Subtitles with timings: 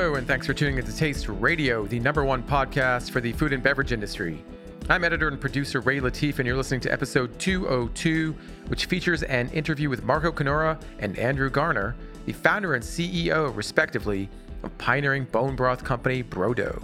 [0.00, 3.52] Hello, and thanks for tuning into Taste Radio, the number one podcast for the food
[3.52, 4.42] and beverage industry.
[4.88, 8.34] I'm editor and producer Ray Latif, and you're listening to episode 202,
[8.68, 14.30] which features an interview with Marco Canora and Andrew Garner, the founder and CEO, respectively,
[14.62, 16.82] of pioneering bone broth company Brodo.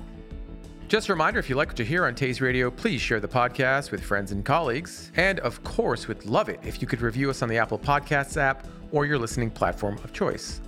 [0.87, 3.27] Just a reminder if you like what you hear on Taste Radio, please share the
[3.27, 5.11] podcast with friends and colleagues.
[5.17, 8.37] And of course, we'd love it if you could review us on the Apple Podcasts
[8.37, 10.61] app or your listening platform of choice.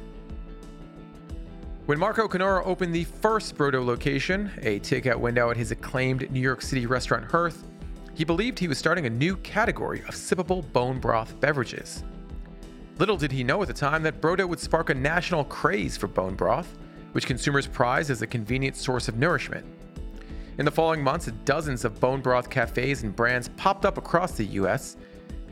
[1.89, 6.39] When Marco Canora opened the first Brodo location, a takeout window at his acclaimed New
[6.39, 7.65] York City restaurant Hearth,
[8.13, 12.05] he believed he was starting a new category of sippable bone broth beverages.
[12.99, 16.09] Little did he know at the time that Brodo would spark a national craze for
[16.09, 16.77] bone broth,
[17.13, 19.65] which consumers prize as a convenient source of nourishment.
[20.59, 24.45] In the following months, dozens of bone broth cafes and brands popped up across the
[24.45, 24.99] US.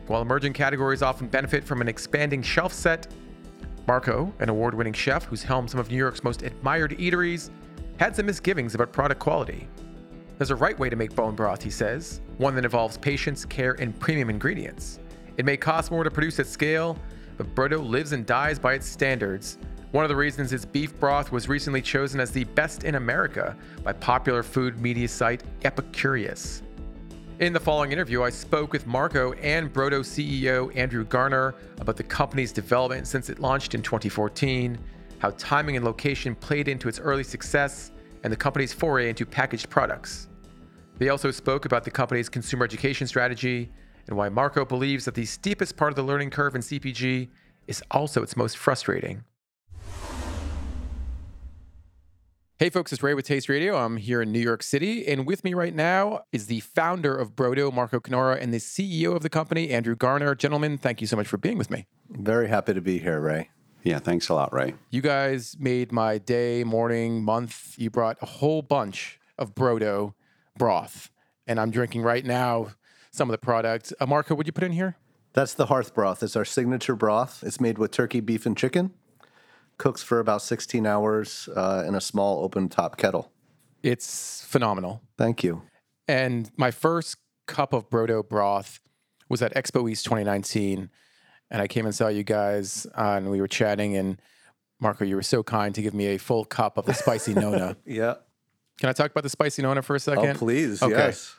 [0.06, 3.06] While emerging categories often benefit from an expanding shelf set,
[3.86, 7.50] Marco, an award winning chef who's helmed some of New York's most admired eateries,
[7.98, 9.68] had some misgivings about product quality.
[10.38, 13.72] There's a right way to make bone broth, he says, one that involves patience, care,
[13.80, 14.98] and premium ingredients.
[15.36, 16.98] It may cost more to produce at scale,
[17.36, 19.58] but Brodo lives and dies by its standards,
[19.92, 23.56] one of the reasons its beef broth was recently chosen as the best in America
[23.82, 26.60] by popular food media site Epicurious.
[27.38, 32.02] In the following interview, I spoke with Marco and Brodo CEO Andrew Garner about the
[32.02, 34.78] company's development since it launched in 2014,
[35.18, 37.90] how timing and location played into its early success,
[38.24, 40.28] and the company's foray into packaged products.
[40.96, 43.70] They also spoke about the company's consumer education strategy
[44.06, 47.28] and why Marco believes that the steepest part of the learning curve in CPG
[47.66, 49.22] is also its most frustrating.
[52.58, 53.76] Hey folks, it's Ray with Taste Radio.
[53.76, 57.36] I'm here in New York City, and with me right now is the founder of
[57.36, 60.34] Brodo, Marco Canora, and the CEO of the company, Andrew Garner.
[60.34, 61.86] Gentlemen, thank you so much for being with me.
[62.08, 63.50] Very happy to be here, Ray.
[63.82, 64.72] Yeah, thanks a lot, Ray.
[64.88, 67.74] You guys made my day, morning, month.
[67.76, 70.14] You brought a whole bunch of Brodo
[70.56, 71.10] broth,
[71.46, 72.68] and I'm drinking right now
[73.10, 73.92] some of the product.
[74.00, 74.96] Uh, Marco, would you put in here?
[75.34, 76.22] That's the hearth broth.
[76.22, 77.44] It's our signature broth.
[77.44, 78.94] It's made with turkey, beef, and chicken
[79.78, 83.30] cooks for about 16 hours uh, in a small open top kettle.
[83.82, 85.02] It's phenomenal.
[85.18, 85.62] Thank you.
[86.08, 87.16] And my first
[87.46, 88.80] cup of Brodo broth
[89.28, 90.90] was at Expo East 2019.
[91.50, 93.96] And I came and saw you guys, uh, and we were chatting.
[93.96, 94.20] And
[94.80, 97.76] Marco, you were so kind to give me a full cup of the spicy Nona.
[97.86, 98.14] yeah.
[98.78, 100.26] Can I talk about the spicy Nona for a second?
[100.26, 100.82] Oh, please.
[100.82, 100.92] Okay.
[100.94, 101.34] Yes.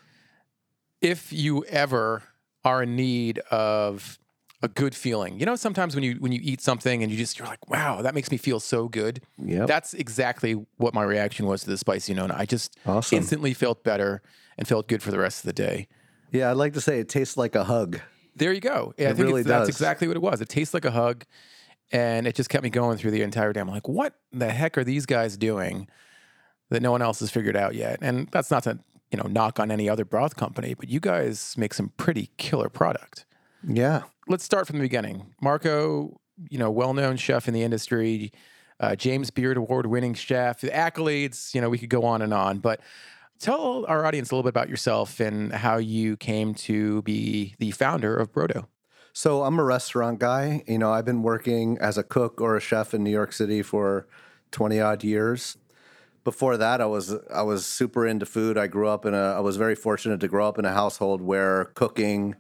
[1.02, 2.24] If you ever
[2.64, 4.18] are in need of
[4.62, 5.40] a good feeling.
[5.40, 8.02] You know, sometimes when you when you eat something and you just you're like, wow,
[8.02, 9.22] that makes me feel so good.
[9.38, 12.36] Yeah, that's exactly what my reaction was to the spicy Nona.
[12.38, 13.18] I just awesome.
[13.18, 14.22] instantly felt better
[14.58, 15.88] and felt good for the rest of the day.
[16.32, 18.00] Yeah, I'd like to say it tastes like a hug.
[18.36, 18.94] There you go.
[18.98, 20.42] Yeah, it I think really that's exactly what it was.
[20.42, 21.24] It tastes like a hug,
[21.92, 23.60] and it just kept me going through the entire day.
[23.60, 25.88] I'm like, what the heck are these guys doing
[26.70, 28.00] that no one else has figured out yet?
[28.02, 28.80] And that's not to
[29.12, 32.70] you know knock on any other broth company, but you guys make some pretty killer
[32.70, 33.26] product.
[33.66, 35.34] Yeah, let's start from the beginning.
[35.42, 36.20] Marco,
[36.50, 38.32] you know, well-known chef in the industry,
[38.80, 41.54] uh, James Beard Award-winning chef, the accolades.
[41.54, 42.82] You know, we could go on and on, but
[43.40, 47.72] tell our audience a little bit about yourself and how you came to be the
[47.72, 48.68] founder of Brodo.
[49.14, 50.64] So I'm a restaurant guy.
[50.68, 53.64] You know, I've been working as a cook or a chef in New York City
[53.64, 54.08] for
[54.52, 55.58] 20 odd years.
[56.24, 58.58] Before that, I was I was super into food.
[58.58, 61.22] I grew up in a I was very fortunate to grow up in a household
[61.22, 62.36] where cooking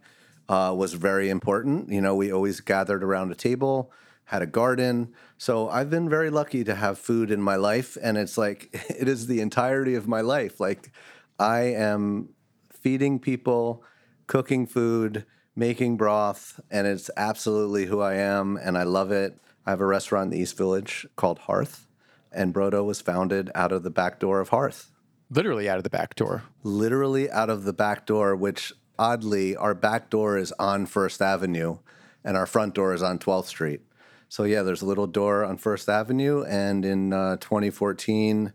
[0.50, 1.90] uh, was very important.
[1.90, 3.92] You know, we always gathered around a table,
[4.26, 5.14] had a garden.
[5.38, 7.98] So I've been very lucky to have food in my life.
[8.02, 10.60] And it's like, it is the entirety of my life.
[10.60, 10.92] Like,
[11.40, 12.30] I am
[12.72, 13.84] feeding people,
[14.28, 15.26] cooking food,
[15.56, 18.58] making broth, and it's absolutely who I am.
[18.58, 19.40] And I love it.
[19.66, 21.88] I have a restaurant in the East Village called Hearth,
[22.32, 24.92] and Brodo was founded out of the back door of Hearth.
[25.30, 26.44] Literally out of the back door.
[26.64, 31.80] Literally out of the back door, which oddly, our back door is on First Avenue
[32.24, 33.82] and our front door is on 12th Street.
[34.30, 36.44] So, yeah, there's a little door on First Avenue.
[36.44, 38.52] And in uh, 2014,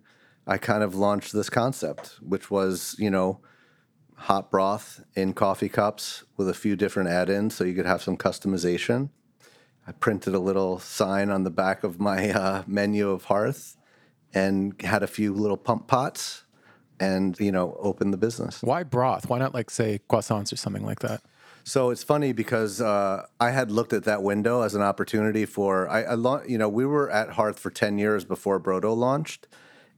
[0.46, 3.40] I kind of launched this concept, which was, you know,
[4.14, 8.02] hot broth in coffee cups with a few different add ins so you could have
[8.02, 9.10] some customization.
[9.86, 13.76] I printed a little sign on the back of my uh, menu of Hearth
[14.32, 16.41] and had a few little pump pots
[17.02, 18.62] and you know open the business.
[18.62, 19.28] Why broth?
[19.28, 21.20] Why not like say croissants or something like that?
[21.64, 25.88] So it's funny because uh, I had looked at that window as an opportunity for
[25.88, 29.48] I, I you know we were at Hearth for ten years before Brodo launched,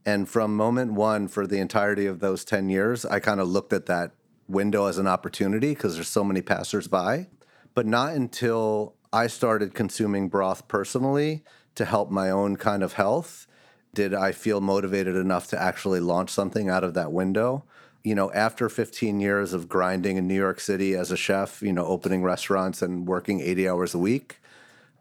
[0.07, 3.75] and from moment one for the entirety of those ten years, I kind of looked
[3.75, 4.13] at that
[4.49, 7.27] window as an opportunity because there's so many passersby,
[7.75, 13.47] but not until I started consuming broth personally to help my own kind of health
[13.95, 17.65] did I feel motivated enough to actually launch something out of that window?
[18.03, 21.73] You know, after 15 years of grinding in New York City as a chef, you
[21.73, 24.41] know, opening restaurants and working 80 hours a week,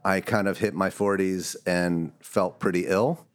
[0.05, 3.25] I kind of hit my 40s and felt pretty ill.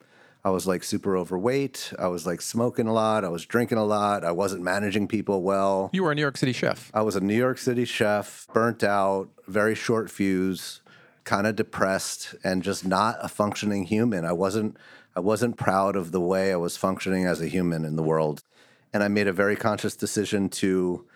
[0.44, 1.92] I was like super overweight.
[1.98, 3.24] I was like smoking a lot.
[3.24, 4.24] I was drinking a lot.
[4.24, 5.90] I wasn't managing people well.
[5.92, 6.90] You were a New York City chef.
[6.94, 10.80] I was a New York City chef, burnt out, very short fuse,
[11.24, 14.24] kind of depressed, and just not a functioning human.
[14.24, 14.76] I wasn't.
[15.18, 18.44] I wasn't proud of the way I was functioning as a human in the world.
[18.92, 21.08] And I made a very conscious decision to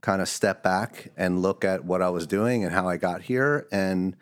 [0.00, 3.22] kind of step back and look at what I was doing and how I got
[3.22, 3.68] here.
[3.70, 4.16] And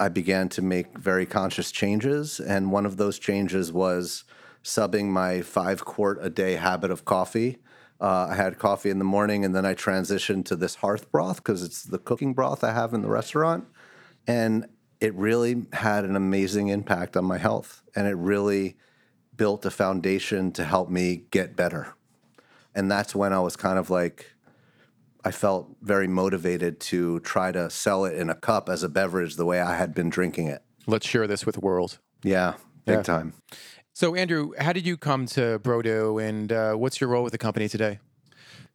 [0.00, 2.40] I began to make very conscious changes.
[2.40, 4.24] And one of those changes was
[4.64, 7.58] subbing my five quart a day habit of coffee.
[8.00, 11.44] Uh, I had coffee in the morning and then I transitioned to this hearth broth
[11.44, 13.66] because it's the cooking broth I have in the restaurant.
[14.26, 14.66] And
[15.00, 17.82] it really had an amazing impact on my health.
[17.94, 18.76] And it really
[19.36, 21.94] built a foundation to help me get better.
[22.74, 24.32] And that's when I was kind of like,
[25.24, 29.36] I felt very motivated to try to sell it in a cup as a beverage
[29.36, 30.62] the way I had been drinking it.
[30.86, 31.98] Let's share this with the world.
[32.22, 32.54] Yeah,
[32.84, 33.02] big Yeah.
[33.02, 33.34] time.
[33.94, 37.38] So, Andrew, how did you come to Brodo and uh, what's your role with the
[37.38, 37.98] company today?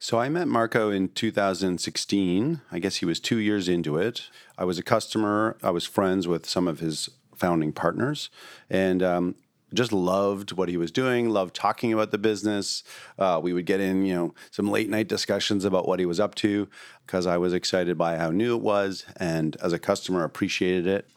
[0.04, 2.60] So I met Marco in 2016.
[2.70, 4.28] I guess he was two years into it.
[4.58, 5.56] I was a customer.
[5.62, 8.28] I was friends with some of his founding partners,
[8.68, 9.34] and um,
[9.72, 11.30] just loved what he was doing.
[11.30, 12.84] Loved talking about the business.
[13.18, 16.20] Uh, we would get in, you know, some late night discussions about what he was
[16.20, 16.68] up to
[17.06, 21.08] because I was excited by how new it was, and as a customer, appreciated it.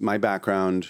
[0.00, 0.88] My background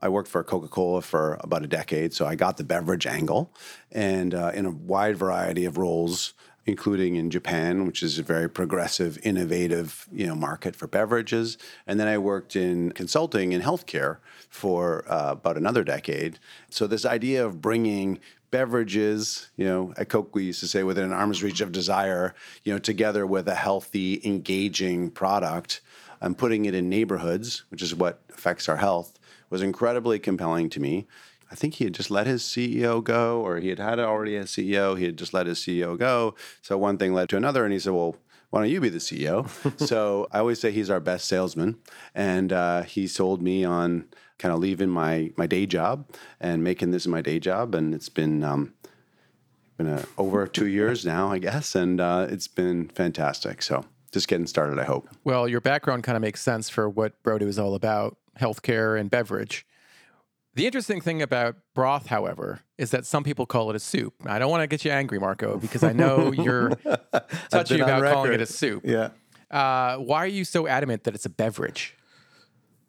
[0.00, 3.52] I worked for Coca Cola for about a decade, so I got the beverage angle,
[3.90, 6.34] and uh, in a wide variety of roles,
[6.66, 11.58] including in Japan, which is a very progressive, innovative, you know, market for beverages.
[11.86, 14.18] And then I worked in consulting in healthcare
[14.48, 16.38] for uh, about another decade.
[16.70, 18.18] So this idea of bringing
[18.50, 22.34] beverages, you know, at Coke we used to say within an arm's reach of desire,
[22.62, 25.80] you know, together with a healthy, engaging product
[26.20, 29.18] and putting it in neighborhoods, which is what affects our health,
[29.50, 31.06] was incredibly compelling to me.
[31.50, 34.44] I think he had just let his CEO go, or he had had already a
[34.44, 34.98] CEO.
[34.98, 36.34] He had just let his CEO go.
[36.62, 38.16] So one thing led to another, and he said, "Well,
[38.50, 39.48] why don't you be the CEO?"
[39.86, 41.78] so I always say he's our best salesman,
[42.14, 44.06] and uh, he sold me on
[44.38, 46.08] kind of leaving my my day job
[46.40, 48.42] and making this my day job, and it's been.
[48.44, 48.74] Um,
[49.76, 53.60] been uh over two years now, I guess, and uh, it's been fantastic.
[53.60, 55.08] So just getting started, I hope.
[55.24, 59.10] Well, your background kind of makes sense for what Brodo is all about healthcare and
[59.10, 59.66] beverage.
[60.54, 64.14] The interesting thing about broth, however, is that some people call it a soup.
[64.24, 66.70] I don't want to get you angry, Marco, because I know you're
[67.50, 68.82] touchy about calling it a soup.
[68.84, 69.10] Yeah.
[69.50, 71.96] Uh, why are you so adamant that it's a beverage?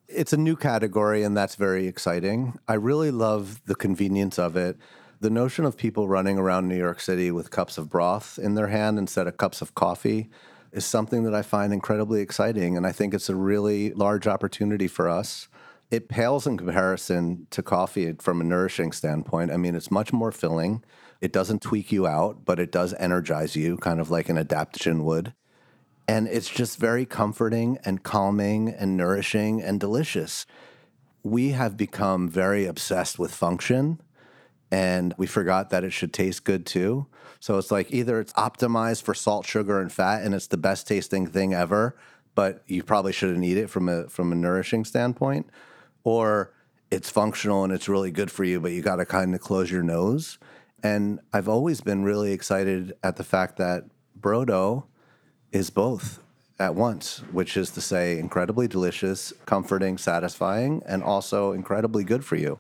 [0.08, 2.60] It's a new category, and that's very exciting.
[2.68, 4.78] I really love the convenience of it.
[5.20, 8.68] The notion of people running around New York City with cups of broth in their
[8.68, 10.30] hand instead of cups of coffee
[10.72, 12.78] is something that I find incredibly exciting.
[12.78, 15.48] And I think it's a really large opportunity for us.
[15.92, 19.52] It pales in comparison to coffee from a nourishing standpoint.
[19.52, 20.84] I mean, it's much more filling.
[21.22, 25.04] It doesn't tweak you out, but it does energize you, kind of like an adaptogen
[25.04, 25.34] would.
[26.08, 30.46] And it's just very comforting and calming and nourishing and delicious.
[31.24, 34.00] We have become very obsessed with function
[34.72, 37.08] and we forgot that it should taste good too.
[37.40, 40.88] So it's like either it's optimized for salt, sugar, and fat, and it's the best
[40.88, 41.96] tasting thing ever,
[42.34, 45.48] but you probably shouldn't eat it from a from a nourishing standpoint,
[46.06, 46.54] or
[46.90, 49.70] it's functional and it's really good for you, but you got to kind of close
[49.70, 50.38] your nose.
[50.82, 53.84] And I've always been really excited at the fact that
[54.18, 54.86] Brodo
[55.52, 56.20] is both
[56.60, 62.36] at once, which is to say, incredibly delicious, comforting, satisfying, and also incredibly good for
[62.38, 62.60] you.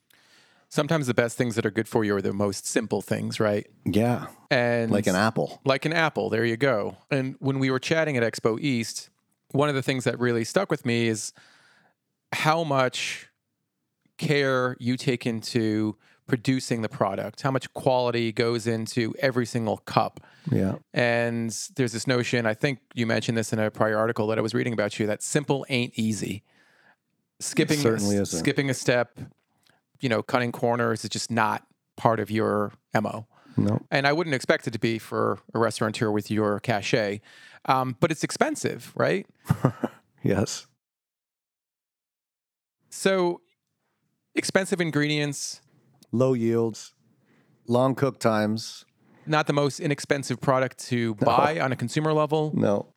[0.67, 3.67] Sometimes the best things that are good for you are the most simple things, right?
[3.85, 5.61] Yeah, And like an apple.
[5.63, 6.29] like an apple.
[6.29, 6.97] There you go.
[7.11, 9.09] And when we were chatting at Expo East,
[9.51, 11.31] one of the things that really stuck with me is
[12.33, 13.29] how much
[14.17, 20.19] care you take into producing the product, how much quality goes into every single cup.
[20.51, 20.75] Yeah.
[20.93, 24.41] And there's this notion, I think you mentioned this in a prior article that I
[24.41, 26.43] was reading about you, that simple ain't easy.
[27.39, 28.39] Skipping certainly isn't.
[28.39, 29.19] skipping a step,
[29.99, 33.27] you know, cutting corners is just not part of your MO.
[33.57, 33.81] No.
[33.91, 37.21] And I wouldn't expect it to be for a restaurateur with your cachet.
[37.65, 39.27] Um, but it's expensive, right?
[40.25, 40.65] Yes.
[42.89, 43.41] So
[44.35, 45.61] expensive ingredients,
[46.11, 46.93] Low yields,
[47.67, 48.85] long cook times.
[49.25, 52.51] not the most inexpensive product to buy on a consumer level.
[52.55, 52.93] No.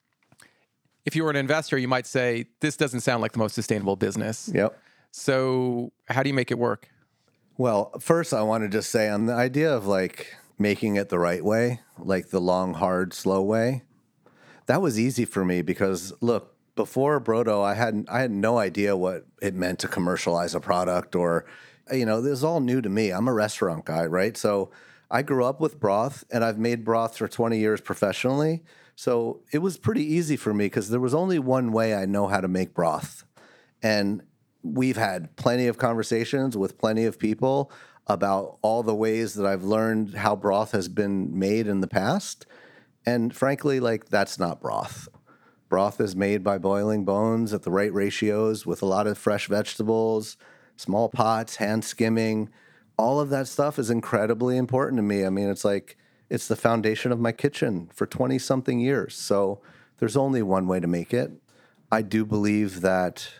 [1.04, 3.96] If you were an investor, you might say, this doesn't sound like the most sustainable
[3.96, 4.50] business.
[4.54, 4.78] Yep.
[5.10, 6.90] So how do you make it work?
[7.56, 11.18] Well, first, I want to just say on the idea of like making it the
[11.18, 13.82] right way, like the long, hard, slow way,
[14.66, 18.96] that was easy for me because look, before Brodo, I hadn't I had no idea
[18.96, 21.44] what it meant to commercialize a product or,
[21.92, 23.10] you know, this is all new to me.
[23.10, 24.36] I'm a restaurant guy, right?
[24.36, 24.70] So
[25.10, 28.62] I grew up with broth, and I've made broth for 20 years professionally.
[28.94, 32.28] So it was pretty easy for me because there was only one way I know
[32.28, 33.24] how to make broth,
[33.82, 34.22] and
[34.62, 37.72] we've had plenty of conversations with plenty of people
[38.06, 42.46] about all the ways that I've learned how broth has been made in the past.
[43.04, 45.08] And frankly, like that's not broth.
[45.68, 49.48] Broth is made by boiling bones at the right ratios with a lot of fresh
[49.48, 50.36] vegetables,
[50.76, 52.48] small pots, hand skimming.
[52.96, 55.26] All of that stuff is incredibly important to me.
[55.26, 55.96] I mean, it's like
[56.30, 59.14] it's the foundation of my kitchen for 20 something years.
[59.14, 59.60] So
[59.98, 61.32] there's only one way to make it.
[61.90, 63.30] I do believe that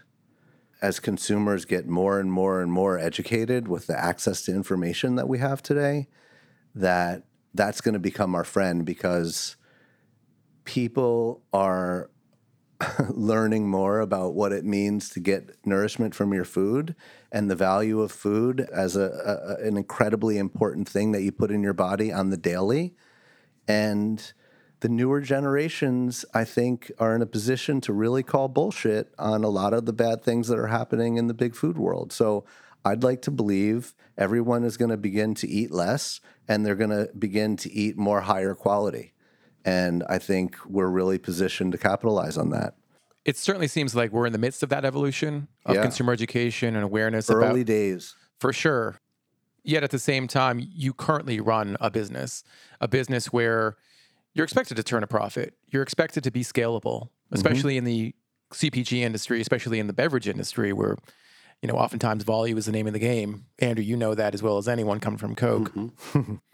[0.81, 5.29] as consumers get more and more and more educated with the access to information that
[5.29, 6.09] we have today,
[6.75, 9.57] that that's going to become our friend because
[10.65, 12.11] people are
[13.11, 16.95] learning more about what it means to get nourishment from your food
[17.33, 21.51] and the value of food as a, a, an incredibly important thing that you put
[21.51, 22.95] in your body on the daily
[23.67, 24.33] and
[24.81, 29.49] the newer generations, I think, are in a position to really call bullshit on a
[29.49, 32.13] lot of the bad things that are happening in the big food world.
[32.13, 32.45] So
[32.85, 36.91] I'd like to believe everyone is going to begin to eat less and they're going
[36.91, 39.13] to begin to eat more higher quality.
[39.65, 42.75] And I think we're really positioned to capitalize on that.
[43.25, 45.83] It certainly seems like we're in the midst of that evolution of Yeah.
[45.83, 48.15] consumer education and awareness Early about days.
[48.41, 49.01] for sure.
[49.65, 52.43] Yet at the same time, you currently run a business,
[52.81, 53.77] a business where
[54.33, 55.55] you're expected to turn a profit.
[55.67, 57.35] You're expected to be scalable, mm-hmm.
[57.35, 58.15] especially in the
[58.55, 60.97] CPG industry, especially in the beverage industry, where
[61.61, 63.45] you know oftentimes volume is the name of the game.
[63.59, 65.75] Andrew, you know that as well as anyone coming from Coke.
[65.75, 66.35] Mm-hmm.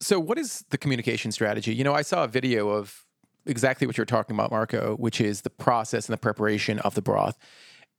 [0.00, 1.74] so, what is the communication strategy?
[1.74, 3.04] You know, I saw a video of
[3.46, 7.02] exactly what you're talking about, Marco, which is the process and the preparation of the
[7.02, 7.38] broth,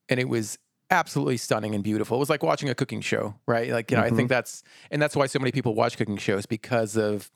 [0.10, 2.18] and it was absolutely stunning and beautiful.
[2.18, 3.72] It was like watching a cooking show, right?
[3.72, 4.28] Like, you know, I think mm-hmm.
[4.28, 7.32] that's and that's why so many people watch cooking shows because of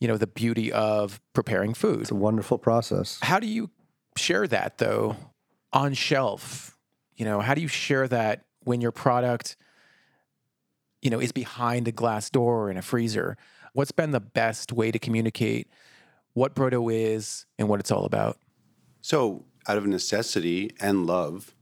[0.00, 2.00] you know the beauty of preparing food.
[2.00, 3.18] It's a wonderful process.
[3.22, 3.70] How do you
[4.16, 5.16] share that though
[5.72, 6.76] on shelf?
[7.16, 9.56] You know, how do you share that when your product,
[11.02, 13.36] you know, is behind a glass door in a freezer?
[13.72, 15.68] What's been the best way to communicate
[16.34, 18.38] what Brodo is and what it's all about?
[19.00, 21.54] So, out of necessity and love,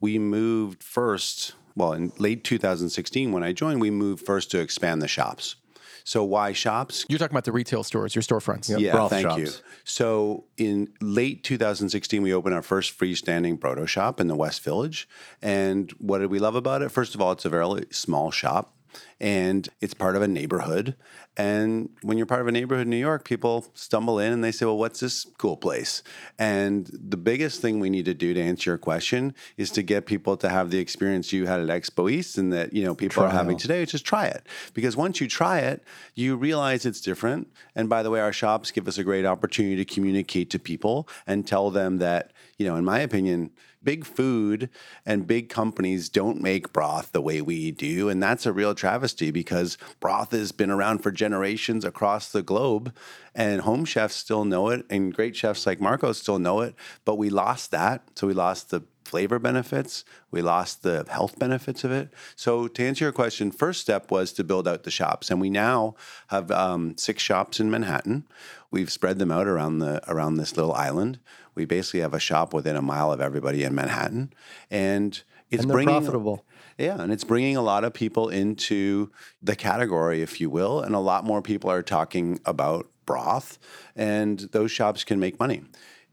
[0.00, 1.54] we moved first.
[1.74, 5.56] Well, in late 2016, when I joined, we moved first to expand the shops.
[6.04, 7.04] So, why shops?
[7.08, 8.70] You're talking about the retail stores, your storefronts.
[8.70, 8.80] Yep.
[8.80, 9.38] Yeah, broth thank shops.
[9.38, 9.50] you.
[9.84, 15.08] So in late 2016, we opened our first freestanding Brodo shop in the West Village.
[15.42, 16.90] And what did we love about it?
[16.90, 18.74] First of all, it's a very small shop
[19.20, 20.94] and it's part of a neighborhood.
[21.36, 24.50] And when you're part of a neighborhood in New York, people stumble in and they
[24.50, 26.02] say, Well, what's this cool place?
[26.38, 30.06] And the biggest thing we need to do to answer your question is to get
[30.06, 33.22] people to have the experience you had at Expo East and that, you know, people
[33.22, 33.58] are having Trial.
[33.58, 34.46] today, just try it.
[34.74, 37.48] Because once you try it, you realize it's different.
[37.76, 41.08] And by the way, our shops give us a great opportunity to communicate to people
[41.26, 43.50] and tell them that, you know, in my opinion,
[43.82, 44.68] big food
[45.06, 48.08] and big companies don't make broth the way we do.
[48.08, 52.94] And that's a real travesty because broth has been around for generations across the globe.
[53.34, 56.74] And home chefs still know it, and great chefs like Marco still know it.
[57.04, 58.02] But we lost that.
[58.16, 60.04] So we lost the flavor benefits.
[60.30, 62.10] We lost the health benefits of it.
[62.36, 65.50] So to answer your question, first step was to build out the shops, and we
[65.50, 65.96] now
[66.28, 68.24] have um, six shops in Manhattan.
[68.70, 71.18] We've spread them out around the around this little island.
[71.58, 74.32] We basically have a shop within a mile of everybody in Manhattan,
[74.70, 76.44] and it's And bringing profitable.
[76.78, 79.10] yeah, and it's bringing a lot of people into
[79.42, 83.58] the category, if you will, and a lot more people are talking about broth,
[83.96, 85.62] and those shops can make money.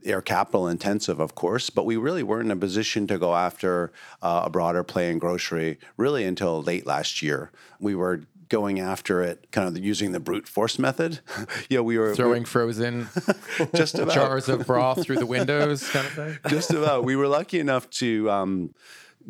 [0.03, 3.91] They're capital intensive, of course, but we really weren't in a position to go after
[4.21, 7.51] uh, a broader play in grocery really until late last year.
[7.79, 11.19] We were going after it kind of using the brute force method.
[11.69, 13.07] yeah, we were Throwing frozen
[13.75, 16.37] just about jars of broth through the windows, kind of thing.
[16.49, 17.03] just about.
[17.03, 18.73] We were lucky enough to um,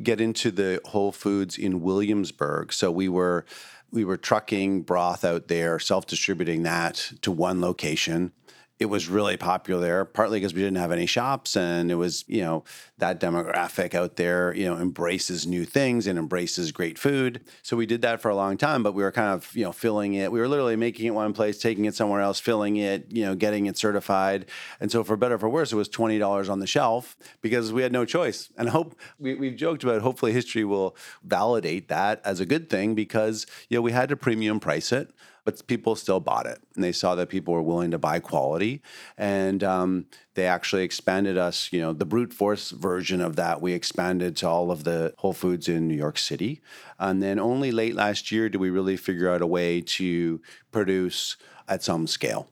[0.02, 3.46] get into the Whole Foods in Williamsburg, so we were
[3.92, 8.32] we were trucking broth out there, self distributing that to one location.
[8.78, 12.26] It was really popular there, partly because we didn't have any shops and it was,
[12.28, 12.66] you know,
[12.98, 17.42] that demographic out there, you know, embraces new things and embraces great food.
[17.62, 19.72] So we did that for a long time, but we were kind of, you know,
[19.72, 20.30] filling it.
[20.30, 23.34] We were literally making it one place, taking it somewhere else, filling it, you know,
[23.34, 24.46] getting it certified.
[24.82, 27.82] And so for better or for worse, it was $20 on the shelf because we
[27.82, 28.50] had no choice.
[28.58, 32.70] And I hope we, we've joked about hopefully history will validate that as a good
[32.70, 35.12] thing because, you know, we had to premium price it
[35.46, 38.82] but people still bought it and they saw that people were willing to buy quality
[39.18, 43.72] and um, they actually expanded us you know the brute force version of that we
[43.72, 46.62] expanded to all of the whole foods in new york city
[47.00, 51.38] and then only late last year did we really figure out a way to produce
[51.68, 52.50] at some scale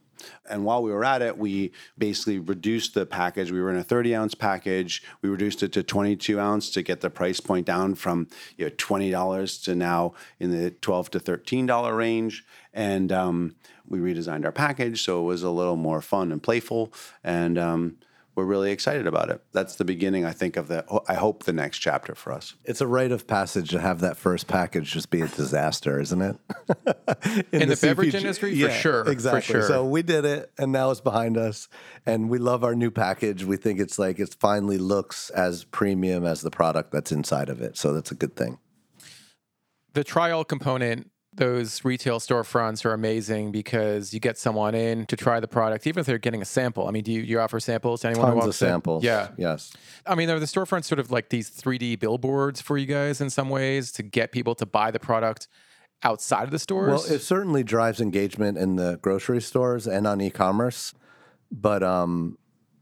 [0.50, 3.52] and while we were at it, we basically reduced the package.
[3.52, 5.04] We were in a 30 ounce package.
[5.22, 8.28] We reduced it to 22 ounce to get the price point down from
[8.58, 12.46] you know $20 to now in the 12 to $13 range.
[12.74, 13.56] And um,
[13.88, 16.94] we redesigned our package so it was a little more fun and playful.
[17.24, 17.98] And um,
[18.36, 19.42] we're really excited about it.
[19.52, 20.86] That's the beginning, I think, of the.
[21.08, 22.56] I hope the next chapter for us.
[22.66, 26.22] It's a rite of passage to have that first package just be a disaster, isn't
[26.22, 26.38] it?
[27.52, 29.42] In, In the, the beverage industry, for sure, exactly.
[29.42, 29.68] For sure.
[29.68, 31.68] So we did it, and now it's behind us,
[32.06, 33.44] and we love our new package.
[33.44, 37.62] We think it's like it finally looks as premium as the product that's inside of
[37.62, 37.78] it.
[37.78, 38.58] So that's a good thing.
[39.94, 45.40] The trial component those retail storefronts are amazing because you get someone in to try
[45.40, 46.88] the product, even if they're getting a sample.
[46.88, 49.04] I mean, do you, you offer samples to anyone Tons who of samples.
[49.04, 49.08] In?
[49.08, 49.30] Yeah.
[49.38, 49.74] Yes.
[50.06, 53.30] I mean, are the storefronts sort of like these 3D billboards for you guys in
[53.30, 55.48] some ways to get people to buy the product
[56.04, 56.90] outside of the stores?
[56.90, 60.94] Well, it certainly drives engagement in the grocery stores and on e-commerce,
[61.52, 62.38] but um,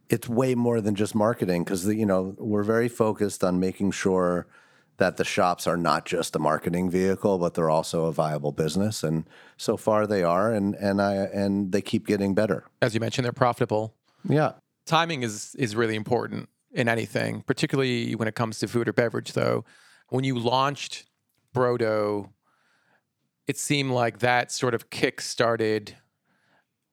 [0.10, 4.48] it's way more than just marketing because you know we're very focused on making sure
[5.02, 9.02] that the shops are not just a marketing vehicle, but they're also a viable business.
[9.02, 9.28] And
[9.58, 12.66] so far they are, and and I and they keep getting better.
[12.84, 13.96] As you mentioned, they're profitable.
[14.30, 14.52] Yeah.
[14.86, 19.34] Timing is is really important in anything, particularly when it comes to food or beverage.
[19.34, 19.66] Though,
[20.10, 21.08] when you launched
[21.56, 22.30] Brodo,
[23.48, 25.96] it seemed like that sort of kick started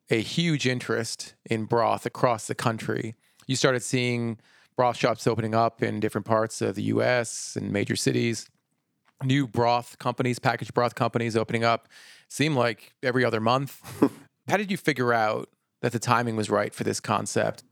[0.08, 3.16] a huge interest in broth across the country.
[3.46, 4.38] You started seeing
[4.78, 8.48] broth shops opening up in different parts of the US and major cities.
[9.24, 11.88] New broth companies, packaged broth companies opening up.
[12.28, 13.82] Seemed like every other month.
[14.48, 15.48] How did you figure out
[15.82, 17.64] that the timing was right for this concept?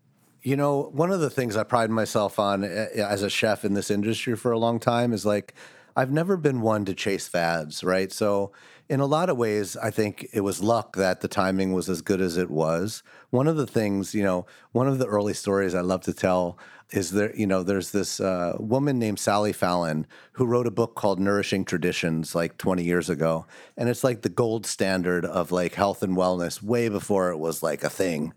[0.42, 3.64] You know, one of the things I pride myself on eh, eh, as a chef
[3.64, 5.54] in this industry for a long time is like
[5.94, 8.12] I've never been one to chase fads, right?
[8.12, 8.52] So,
[8.88, 12.02] in a lot of ways, I think it was luck that the timing was as
[12.02, 13.02] good as it was.
[13.30, 16.58] One of the things, you know, one of the early stories I love to tell
[16.90, 20.94] is there, you know, there's this uh, woman named Sally Fallon who wrote a book
[20.94, 23.46] called Nourishing Traditions like 20 years ago.
[23.76, 27.62] And it's like the gold standard of like health and wellness way before it was
[27.62, 28.32] like a thing.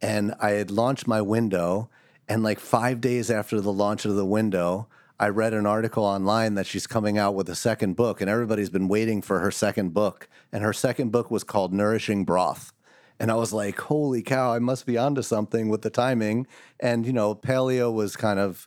[0.00, 1.90] And I had launched my window.
[2.28, 4.86] And like five days after the launch of the window,
[5.18, 8.70] I read an article online that she's coming out with a second book, and everybody's
[8.70, 10.28] been waiting for her second book.
[10.50, 12.72] And her second book was called Nourishing Broth.
[13.20, 16.46] And I was like, holy cow, I must be onto something with the timing.
[16.80, 18.66] And, you know, paleo was kind of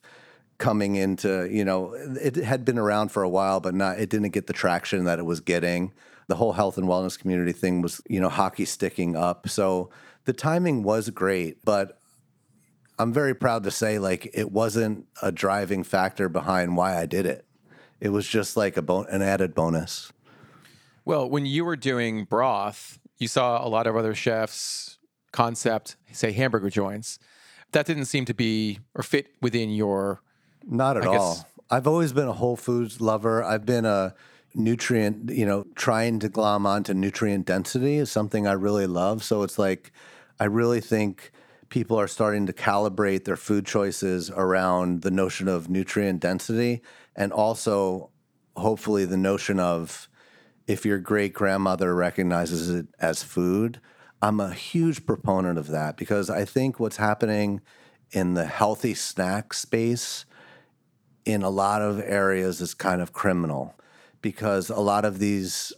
[0.60, 4.30] coming into, you know, it had been around for a while, but not, it didn't
[4.30, 5.92] get the traction that it was getting.
[6.28, 9.50] The whole health and wellness community thing was, you know, hockey sticking up.
[9.50, 9.90] So
[10.26, 12.00] the timing was great, but
[13.00, 17.26] I'm very proud to say like it wasn't a driving factor behind why I did
[17.26, 17.44] it.
[18.00, 20.14] It was just like a bon- an added bonus.
[21.06, 25.00] Well, when you were doing broth, you saw a lot of other chefs
[25.32, 27.18] concept, say hamburger joints.
[27.72, 30.22] That didn't seem to be or fit within your.
[30.64, 31.48] Not at all.
[31.72, 33.44] I've always been a whole foods lover.
[33.44, 34.14] I've been a
[34.54, 39.24] nutrient, you know, trying to glom onto nutrient density is something I really love.
[39.24, 39.92] So it's like,
[40.40, 41.32] I really think
[41.70, 46.84] people are starting to calibrate their food choices around the notion of nutrient density
[47.16, 48.12] and also
[48.56, 50.08] hopefully the notion of
[50.68, 53.80] if your great grandmother recognizes it as food.
[54.22, 57.62] I'm a huge proponent of that because I think what's happening
[58.12, 60.26] in the healthy snack space
[61.26, 63.76] in a lot of areas is kind of criminal
[64.22, 65.74] because a lot of these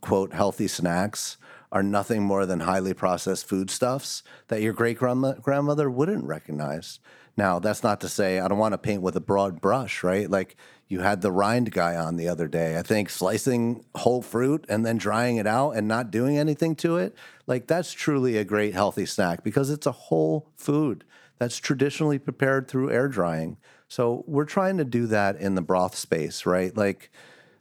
[0.00, 1.36] quote healthy snacks
[1.72, 6.98] are nothing more than highly processed foodstuffs that your great grandmother wouldn't recognize.
[7.36, 10.28] Now, that's not to say I don't want to paint with a broad brush, right?
[10.28, 10.56] Like
[10.90, 12.76] you had the rind guy on the other day.
[12.76, 16.96] I think slicing whole fruit and then drying it out and not doing anything to
[16.96, 17.14] it,
[17.46, 21.04] like that's truly a great healthy snack because it's a whole food
[21.38, 23.56] that's traditionally prepared through air drying.
[23.86, 26.76] So we're trying to do that in the broth space, right?
[26.76, 27.12] Like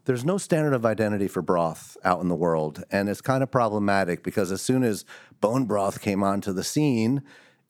[0.06, 2.84] there's no standard of identity for broth out in the world.
[2.90, 5.06] And it's kind of problematic because as soon as
[5.40, 7.22] bone broth came onto the scene,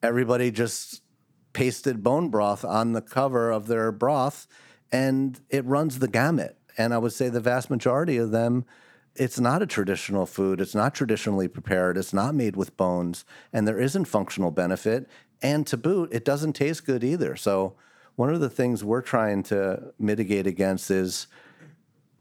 [0.02, 1.02] everybody just
[1.52, 4.46] pasted bone broth on the cover of their broth
[4.92, 6.56] and it runs the gamut.
[6.78, 8.64] And I would say the vast majority of them,
[9.16, 10.60] it's not a traditional food.
[10.60, 11.98] It's not traditionally prepared.
[11.98, 15.08] It's not made with bones, and there isn't functional benefit.
[15.42, 17.36] And to boot, it doesn't taste good either.
[17.36, 17.74] So,
[18.16, 21.26] one of the things we're trying to mitigate against is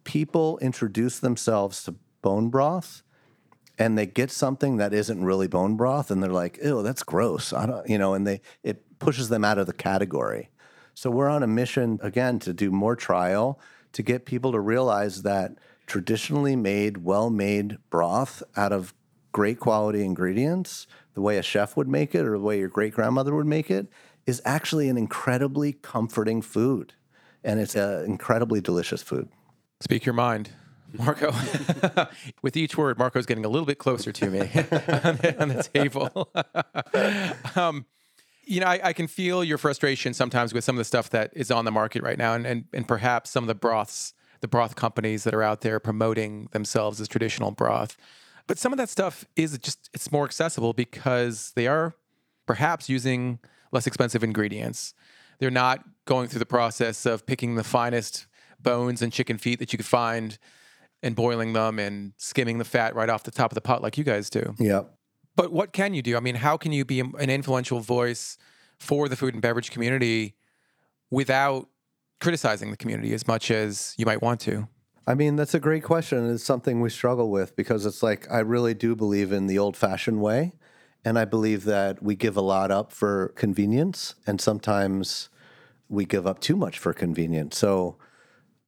[0.06, 3.04] people introduce themselves to bone broth
[3.78, 7.54] and they get something that isn't really bone broth and they're like, ew, that's gross.
[7.54, 10.50] I don't, you know, and they, it pushes them out of the category.
[11.00, 13.58] So we're on a mission again to do more trial
[13.94, 15.54] to get people to realize that
[15.88, 18.94] traditionally made, well made broth out of
[19.32, 22.94] great quality ingredients, the way a chef would make it or the way your great
[22.94, 23.88] grandmother would make it,
[24.26, 26.96] is actually an incredibly comforting food.
[27.46, 29.30] And it's an incredibly delicious food.
[29.80, 30.50] Speak your mind.
[30.92, 31.32] Marco,
[32.42, 35.70] with each word, Marco's getting a little bit closer to me on, the, on the
[35.74, 36.30] table.
[37.56, 37.86] um,
[38.50, 41.32] you know, I, I, can feel your frustration sometimes with some of the stuff that
[41.34, 44.48] is on the market right now, and, and and perhaps some of the broths, the
[44.48, 47.96] broth companies that are out there promoting themselves as traditional broth.
[48.48, 51.94] But some of that stuff is just it's more accessible because they are
[52.48, 53.38] perhaps using
[53.72, 54.96] less expensive ingredients.
[55.38, 58.26] They're not going through the process of picking the finest
[58.60, 60.40] bones and chicken feet that you could find
[61.02, 63.98] and boiling them and skimming the fat right off the top of the pot like
[63.98, 64.56] you guys do.
[64.58, 64.94] Yep.
[65.40, 66.18] But what can you do?
[66.18, 68.38] I mean, how can you be an influential voice
[68.78, 70.36] for the food and beverage community
[71.12, 71.70] without
[72.20, 74.68] criticizing the community as much as you might want to?
[75.08, 76.30] I mean, that's a great question.
[76.30, 79.78] It's something we struggle with because it's like I really do believe in the old
[79.78, 80.52] fashioned way.
[81.06, 85.30] And I believe that we give a lot up for convenience, and sometimes
[85.88, 87.58] we give up too much for convenience.
[87.58, 87.96] So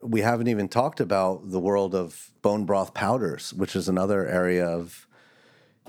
[0.01, 4.65] we haven't even talked about the world of bone broth powders, which is another area
[4.65, 5.05] of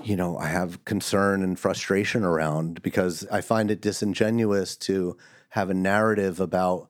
[0.01, 5.17] you know, I have concern and frustration around because I find it disingenuous to
[5.49, 6.89] have a narrative about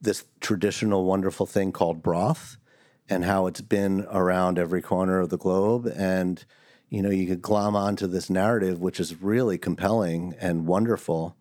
[0.00, 2.56] this traditional wonderful thing called broth
[3.08, 5.90] and how it's been around every corner of the globe.
[5.96, 6.44] And
[6.88, 11.36] you know you could glom onto this narrative which is really compelling and wonderful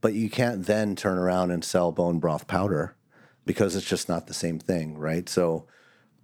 [0.00, 2.96] but you can't then turn around and sell bone broth powder
[3.44, 5.28] because it's just not the same thing right?
[5.28, 5.66] So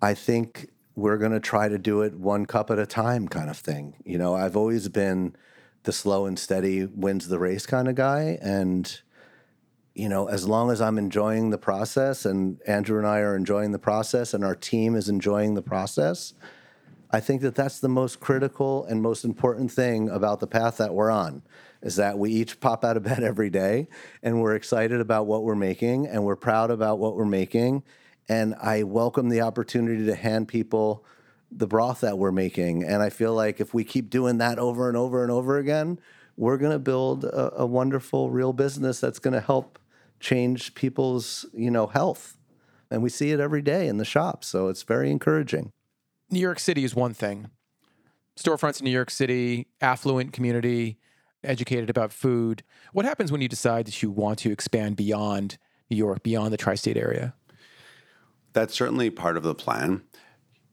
[0.01, 3.49] i think we're going to try to do it one cup at a time kind
[3.49, 3.95] of thing.
[4.05, 5.35] You know, I've always been
[5.85, 8.39] the slow and steady wins the race kind of guy.
[8.41, 9.01] And,
[9.95, 13.73] you know, as long as I'm enjoying the process and Andrew and I are enjoying
[13.73, 16.35] the process and our team is enjoying the process,
[17.11, 20.95] I think that that's the most critical and most important thing about the path that
[20.95, 21.43] we're on
[21.83, 23.89] is that we each pop out of bed every day
[24.23, 27.83] and we're excited about what we're making and we're proud about what we're making
[28.29, 31.05] and I welcome the opportunity to hand people
[31.51, 32.83] the broth that we're making.
[32.83, 35.99] And I feel like if we keep doing that over and over and over again,
[36.37, 39.79] we're going to build a, a, wonderful real business that's going to help
[40.19, 42.39] change people's you know health.
[42.91, 45.73] And we see it every day in the shop, so it's very encouraging.
[46.31, 47.51] New York City is one thing.
[48.39, 50.99] Storefronts in New York City, affluent community,
[51.45, 52.63] educated about food.
[52.93, 55.59] What happens when you decide that you want to expand beyond
[55.91, 57.35] New York, beyond the tri state area?
[58.53, 60.03] That's certainly part of the plan.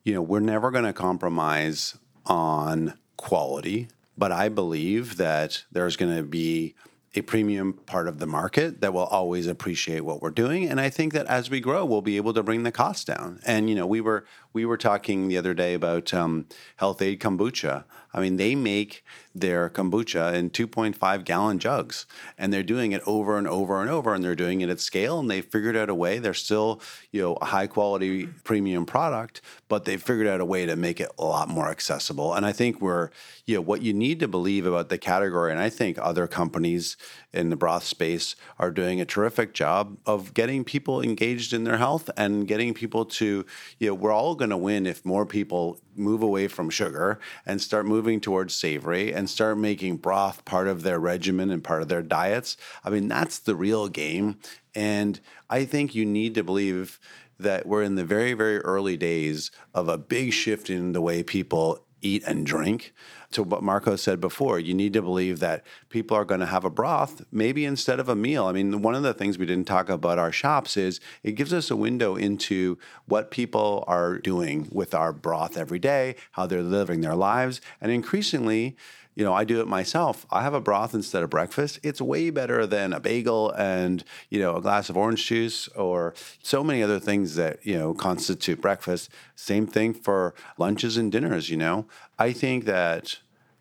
[0.04, 3.88] You know, we're never going to compromise on quality,
[4.18, 6.76] but I believe that there's going to be
[7.16, 10.90] a premium part of the market that will always appreciate what we're doing and i
[10.90, 13.76] think that as we grow we'll be able to bring the cost down and you
[13.76, 18.38] know we were we were talking the other day about um, Health-Ade kombucha i mean
[18.38, 19.04] they make
[19.40, 22.06] their kombucha in 2.5 gallon jugs
[22.38, 25.20] and they're doing it over and over and over and they're doing it at scale
[25.20, 26.20] and they figured out a way.
[26.20, 30.66] They're still you know a high quality premium product but they figured out a way
[30.66, 32.34] to make it a lot more accessible.
[32.34, 33.10] And i think we're
[33.46, 36.98] you know what you need to believe about the category and i think other companies
[37.34, 41.78] in the broth space are doing a terrific job of getting people engaged in their
[41.78, 43.46] health and getting people to
[43.78, 47.62] you know we're all going to win if more people move away from sugar and
[47.62, 51.88] start moving towards savory and start making broth part of their regimen and part of
[51.88, 52.58] their diets.
[52.84, 54.40] I mean, that's the real game.
[54.74, 57.00] And I think you need to believe
[57.40, 61.24] that we're in the very, very early days of a big shift in the way
[61.24, 62.94] people eat and drink.
[63.34, 66.66] To what Marco said before, you need to believe that people are going to have
[66.66, 68.46] a broth maybe instead of a meal.
[68.46, 71.54] I mean, one of the things we didn't talk about our shops is it gives
[71.54, 76.64] us a window into what people are doing with our broth every day, how they're
[76.64, 78.76] living their lives, and increasingly,
[79.20, 80.26] you know, I do it myself.
[80.32, 81.78] I have a broth instead of breakfast.
[81.84, 86.14] It's way better than a bagel and, you know, a glass of orange juice or
[86.42, 89.10] so many other things that, you know, constitute breakfast.
[89.36, 91.86] Same thing for lunches and dinners, you know.
[92.18, 93.18] I think that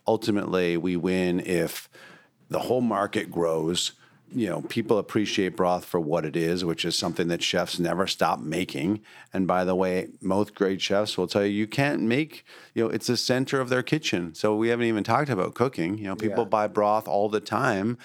[0.06, 1.88] ultimately we win if
[2.48, 3.94] the whole market grows
[4.32, 8.06] you know, people appreciate broth for what it is, which is something that chefs never
[8.06, 9.00] stop making.
[9.32, 12.90] And by the way, most great chefs will tell you you can't make, you know,
[12.90, 14.34] it's the center of their kitchen.
[14.34, 15.98] So we haven't even talked about cooking.
[15.98, 16.50] You know, people yeah.
[16.50, 17.96] buy broth all the time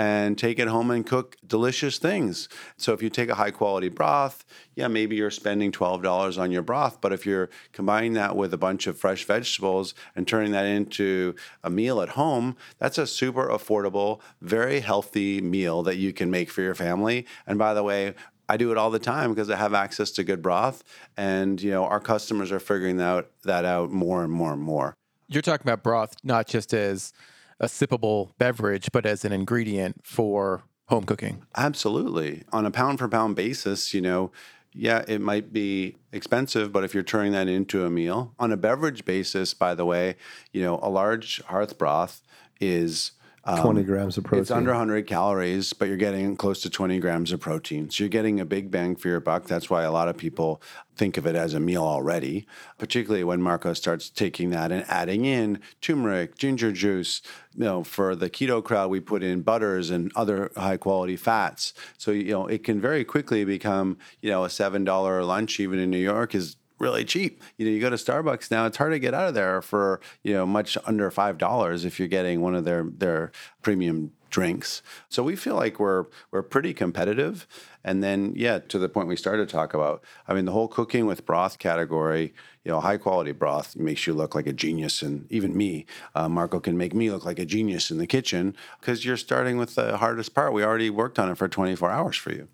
[0.00, 2.48] and take it home and cook delicious things.
[2.78, 6.62] So if you take a high quality broth, yeah, maybe you're spending $12 on your
[6.62, 10.64] broth, but if you're combining that with a bunch of fresh vegetables and turning that
[10.64, 16.30] into a meal at home, that's a super affordable, very healthy meal that you can
[16.30, 17.26] make for your family.
[17.46, 18.14] And by the way,
[18.48, 20.82] I do it all the time because I have access to good broth,
[21.18, 24.94] and you know our customers are figuring out that out more and more and more.
[25.28, 27.12] You're talking about broth not just as
[27.60, 31.42] a sippable beverage, but as an ingredient for home cooking.
[31.56, 32.42] Absolutely.
[32.52, 34.32] On a pound for pound basis, you know,
[34.72, 38.56] yeah, it might be expensive, but if you're turning that into a meal, on a
[38.56, 40.16] beverage basis, by the way,
[40.52, 42.22] you know, a large hearth broth
[42.60, 43.12] is
[43.44, 44.42] um, 20 grams of protein.
[44.42, 47.88] It's under 100 calories, but you're getting close to 20 grams of protein.
[47.88, 49.46] So you're getting a big bang for your buck.
[49.46, 50.60] That's why a lot of people
[50.94, 55.24] think of it as a meal already, particularly when Marco starts taking that and adding
[55.24, 57.22] in turmeric, ginger juice.
[57.54, 61.72] You know, for the keto crowd, we put in butters and other high quality fats.
[61.96, 65.90] So, you know, it can very quickly become, you know, a $7 lunch, even in
[65.90, 67.42] New York, is really cheap.
[67.56, 70.00] You know, you go to Starbucks now; it's hard to get out of there for
[70.24, 73.30] you know much under five dollars if you're getting one of their their
[73.62, 74.82] premium drinks.
[75.08, 77.46] So we feel like we're we're pretty competitive.
[77.84, 80.02] And then yeah, to the point we started to talk about.
[80.26, 82.34] I mean, the whole cooking with broth category.
[82.64, 86.28] You know, high quality broth makes you look like a genius, and even me, uh,
[86.28, 89.76] Marco, can make me look like a genius in the kitchen because you're starting with
[89.76, 90.52] the hardest part.
[90.52, 92.48] We already worked on it for 24 hours for you.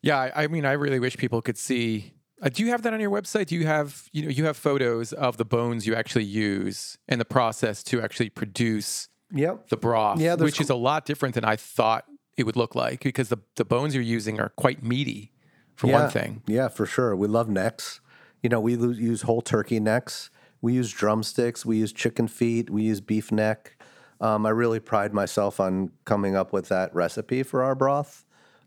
[0.00, 2.92] Yeah, I, I mean, I really wish people could see uh, do you have that
[2.92, 3.46] on your website?
[3.46, 7.20] Do you have you know you have photos of the bones you actually use and
[7.20, 9.68] the process to actually produce yep.
[9.68, 12.04] the broth, yeah, which is a lot different than I thought
[12.36, 15.32] it would look like because the the bones you're using are quite meaty
[15.76, 16.02] for yeah.
[16.02, 16.42] one thing.
[16.46, 17.14] Yeah, for sure.
[17.16, 18.00] We love necks.
[18.42, 20.30] You know, we use whole turkey necks.
[20.60, 21.64] We use drumsticks.
[21.64, 22.70] We use chicken feet.
[22.70, 23.76] We use beef neck.
[24.20, 28.24] Um, I really pride myself on coming up with that recipe for our broth.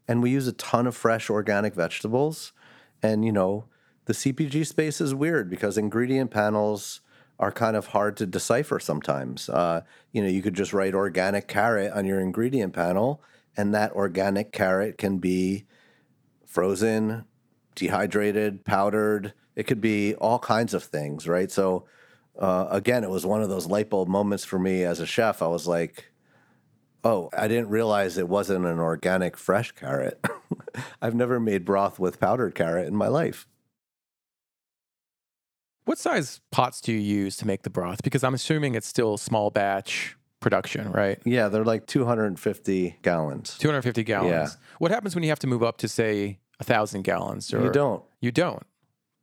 [0.08, 2.54] And we use a ton of fresh organic vegetables.
[3.02, 3.66] And, you know,
[4.06, 7.02] the CPG space is weird because ingredient panels
[7.40, 9.50] are kind of hard to decipher sometimes.
[9.50, 9.82] Uh,
[10.12, 13.22] you know, you could just write organic carrot on your ingredient panel,
[13.56, 15.66] and that organic carrot can be
[16.46, 17.26] frozen,
[17.76, 19.34] dehydrated, powdered.
[19.56, 21.52] It could be all kinds of things, right?
[21.52, 21.86] So,
[22.40, 25.42] uh, again, it was one of those light bulb moments for me as a chef.
[25.42, 26.12] I was like,
[27.08, 30.24] oh, I didn't realize it wasn't an organic fresh carrot.
[31.02, 33.48] I've never made broth with powdered carrot in my life.
[35.86, 38.04] What size pots do you use to make the broth?
[38.04, 41.18] Because I'm assuming it's still small batch production, right?
[41.24, 43.58] Yeah, they're like 250 gallons.
[43.58, 44.30] 250 gallons.
[44.30, 44.50] Yeah.
[44.80, 47.54] What happens when you have to move up to say a thousand gallons?
[47.54, 48.04] Or you don't.
[48.20, 48.64] You don't.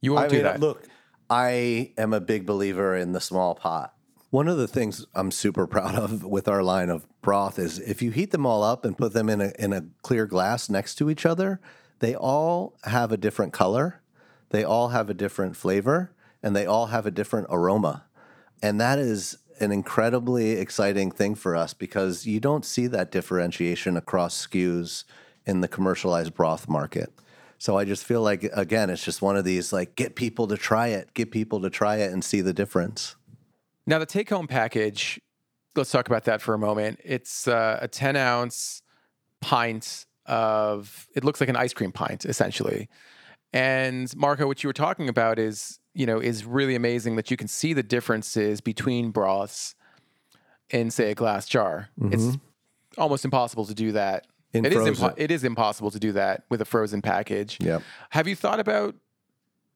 [0.00, 0.60] You won't I do mean, that.
[0.60, 0.88] Look,
[1.28, 3.93] I am a big believer in the small pot.
[4.34, 8.02] One of the things I'm super proud of with our line of broth is if
[8.02, 10.96] you heat them all up and put them in a, in a clear glass next
[10.96, 11.60] to each other,
[12.00, 14.00] they all have a different color,
[14.50, 16.10] they all have a different flavor,
[16.42, 18.06] and they all have a different aroma.
[18.60, 23.96] And that is an incredibly exciting thing for us because you don't see that differentiation
[23.96, 25.04] across SKUs
[25.46, 27.12] in the commercialized broth market.
[27.56, 30.56] So I just feel like again, it's just one of these like get people to
[30.56, 33.14] try it, get people to try it and see the difference.
[33.86, 35.20] Now, the take home package,
[35.76, 37.00] let's talk about that for a moment.
[37.04, 38.82] It's uh, a 10 ounce
[39.40, 42.88] pint of, it looks like an ice cream pint, essentially.
[43.52, 47.36] And Marco, what you were talking about is, you know, is really amazing that you
[47.36, 49.74] can see the differences between broths
[50.70, 51.90] in, say, a glass jar.
[52.00, 52.14] Mm-hmm.
[52.14, 52.38] It's
[52.98, 54.26] almost impossible to do that.
[54.52, 57.58] In it is, impo- it is impossible to do that with a frozen package.
[57.60, 57.80] Yeah.
[58.10, 58.94] Have you thought about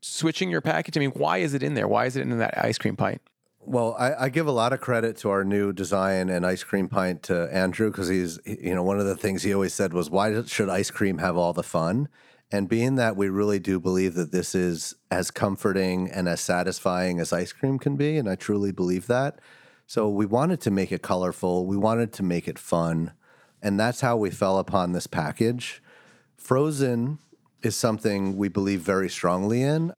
[0.01, 0.97] switching your package?
[0.97, 1.89] I mean, why is it in there?
[1.89, 3.21] Why is it in that ice cream pint?
[3.69, 6.89] Well, I, I, give a lot of credit to our new design and ice cream
[6.89, 10.09] pint to Andrew because he's, you know, one of the things he always said was,
[10.09, 12.09] why should ice cream have all the fun?
[12.51, 17.21] And being that we really do believe that this is as comforting and as satisfying
[17.21, 19.39] as ice cream can be, and I truly believe that.
[19.87, 23.13] So we wanted to make it colorful, we wanted to make it fun,
[23.63, 25.83] and that's how we fell upon this package.
[26.39, 27.19] Frozen
[27.63, 29.93] is something we believe very strongly in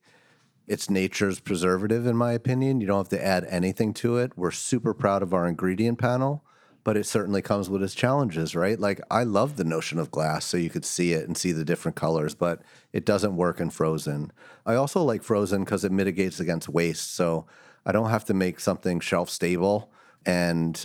[0.71, 2.81] it's nature's preservative, in my opinion.
[2.81, 4.33] You don't have to add anything to it.
[4.37, 6.45] We're super proud of our ingredient panel,
[6.85, 8.79] but it certainly comes with its challenges, right?
[8.79, 11.65] Like, I love the notion of glass so you could see it and see the
[11.65, 14.31] different colors, but it doesn't work in frozen.
[14.65, 17.15] I also like frozen because it mitigates against waste.
[17.15, 17.47] So
[17.85, 19.91] I don't have to make something shelf stable.
[20.25, 20.81] And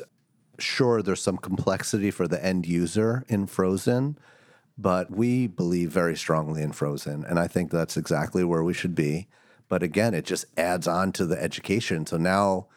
[0.57, 4.17] sure, there's some complexity for the end user in frozen,
[4.79, 7.23] but we believe very strongly in frozen.
[7.23, 9.27] And I think that's exactly where we should be.
[9.75, 12.05] But again, it just adds on to the education.
[12.05, 12.67] So now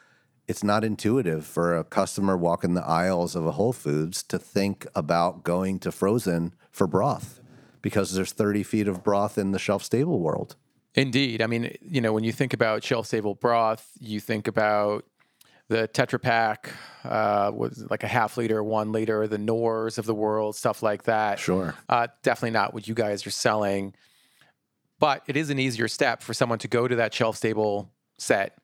[0.48, 4.84] it's not intuitive for a customer walking the aisles of a Whole Foods to think
[4.96, 7.40] about going to frozen for broth
[7.82, 10.56] because there's 30 feet of broth in the shelf stable world.
[10.96, 11.40] Indeed.
[11.40, 15.04] I mean, you know, when you think about shelf stable broth, you think about
[15.68, 16.72] the Tetra Pak,
[17.04, 21.04] uh, was like a half liter, one liter, the Knorrs of the world, stuff like
[21.04, 21.38] that.
[21.38, 21.76] Sure.
[21.88, 23.94] Uh, definitely not what you guys are selling.
[24.98, 28.58] But it is an easier step for someone to go to that shelf stable set,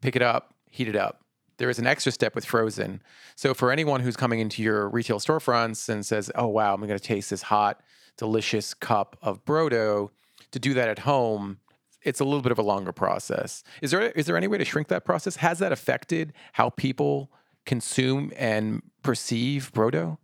[0.00, 1.22] pick it up, heat it up.
[1.56, 3.02] There is an extra step with frozen.
[3.34, 6.98] So for anyone who's coming into your retail storefronts and says, "Oh wow, I'm going
[6.98, 7.80] to taste this hot,
[8.16, 10.10] delicious cup of Brodo,"
[10.52, 11.58] to do that at home,
[12.02, 13.64] it's a little bit of a longer process.
[13.82, 15.36] Is there is there any way to shrink that process?
[15.36, 17.30] Has that affected how people
[17.66, 20.18] consume and perceive Brodo?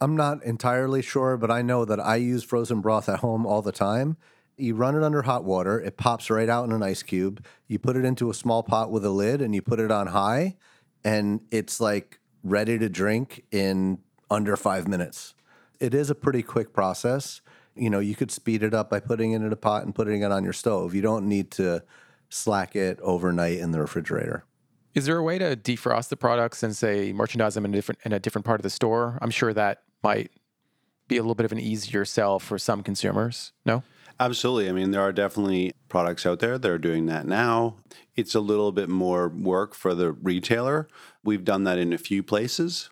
[0.00, 3.62] I'm not entirely sure, but I know that I use frozen broth at home all
[3.62, 4.16] the time.
[4.60, 7.44] You run it under hot water, it pops right out in an ice cube.
[7.66, 10.08] You put it into a small pot with a lid and you put it on
[10.08, 10.56] high,
[11.04, 13.98] and it's like ready to drink in
[14.30, 15.34] under five minutes.
[15.78, 17.40] It is a pretty quick process.
[17.74, 20.22] You know, you could speed it up by putting it in a pot and putting
[20.22, 20.94] it on your stove.
[20.94, 21.82] You don't need to
[22.28, 24.44] slack it overnight in the refrigerator.
[24.94, 28.00] Is there a way to defrost the products and say merchandise them in a different
[28.04, 29.18] in a different part of the store?
[29.22, 30.32] I'm sure that might
[31.08, 33.52] be a little bit of an easier sell for some consumers.
[33.64, 33.82] No?
[34.20, 34.68] Absolutely.
[34.68, 37.76] I mean, there are definitely products out there that are doing that now.
[38.16, 40.88] It's a little bit more work for the retailer.
[41.24, 42.90] We've done that in a few places.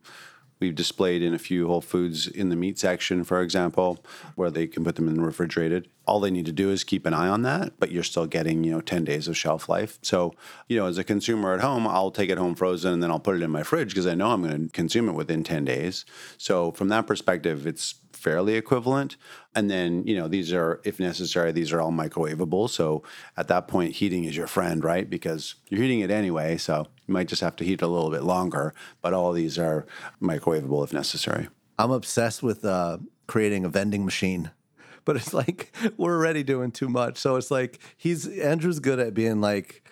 [0.61, 4.67] We've displayed in a few Whole Foods in the meat section, for example, where they
[4.67, 5.89] can put them in the refrigerated.
[6.07, 8.65] All they need to do is keep an eye on that, but you're still getting,
[8.65, 9.99] you know, 10 days of shelf life.
[10.03, 10.35] So,
[10.69, 13.21] you know, as a consumer at home, I'll take it home frozen and then I'll
[13.21, 15.65] put it in my fridge because I know I'm going to consume it within 10
[15.65, 16.05] days.
[16.39, 19.17] So, from that perspective, it's fairly equivalent.
[19.55, 22.69] And then, you know, these are, if necessary, these are all microwavable.
[22.69, 23.03] So
[23.37, 25.09] at that point, heating is your friend, right?
[25.09, 26.57] Because you're heating it anyway.
[26.59, 29.59] So you might just have to heat it a little bit longer, but all these
[29.59, 29.87] are
[30.23, 31.49] microwavable if necessary.
[31.79, 34.51] I'm obsessed with uh, creating a vending machine,
[35.05, 37.17] but it's like we're already doing too much.
[37.17, 39.89] So it's like he's Andrew's good at being like,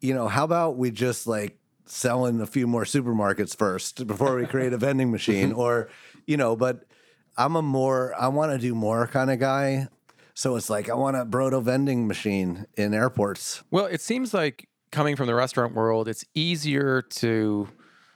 [0.00, 4.46] you know, how about we just like selling a few more supermarkets first before we
[4.46, 5.88] create a vending machine, or
[6.26, 6.84] you know, but
[7.38, 9.88] I'm a more I want to do more kind of guy.
[10.34, 13.62] So it's like I want a Brodo vending machine in airports.
[13.70, 17.68] Well, it seems like coming from the restaurant world, it's easier to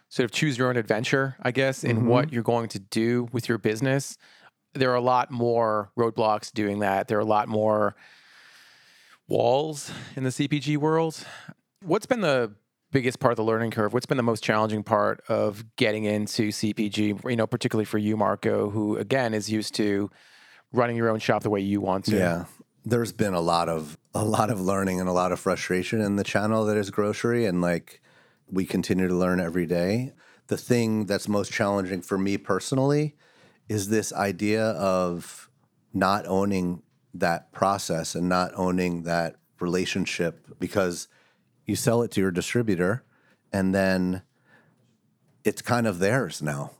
[0.08, 2.06] sort of choose your own adventure, I guess, in mm-hmm.
[2.06, 4.16] what you're going to do with your business.
[4.72, 7.08] There are a lot more roadblocks doing that.
[7.08, 7.94] There are a lot more
[9.28, 11.24] walls in the CPG world.
[11.82, 12.54] What's been the
[12.92, 13.92] biggest part of the learning curve?
[13.92, 18.16] What's been the most challenging part of getting into CPG, you know, particularly for you,
[18.16, 20.10] Marco, who again is used to
[20.72, 22.16] running your own shop the way you want to?
[22.16, 22.44] Yeah.
[22.84, 26.16] There's been a lot of a lot of learning and a lot of frustration in
[26.16, 28.00] the channel that is grocery and like
[28.46, 30.12] we continue to learn every day.
[30.48, 33.16] The thing that's most challenging for me personally
[33.68, 35.48] is this idea of
[35.94, 36.82] not owning
[37.14, 41.08] that process and not owning that relationship because
[41.64, 43.04] you sell it to your distributor
[43.52, 44.22] and then
[45.44, 46.72] it's kind of theirs now.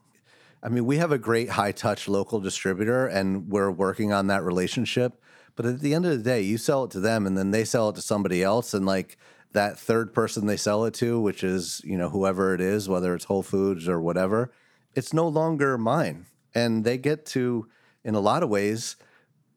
[0.63, 4.43] I mean, we have a great high touch local distributor and we're working on that
[4.43, 5.21] relationship.
[5.57, 7.65] But at the end of the day, you sell it to them and then they
[7.65, 8.75] sell it to somebody else.
[8.75, 9.17] And like
[9.53, 13.15] that third person they sell it to, which is, you know, whoever it is, whether
[13.15, 14.53] it's Whole Foods or whatever,
[14.95, 16.27] it's no longer mine.
[16.55, 17.69] And they get to,
[18.05, 18.97] in a lot of ways,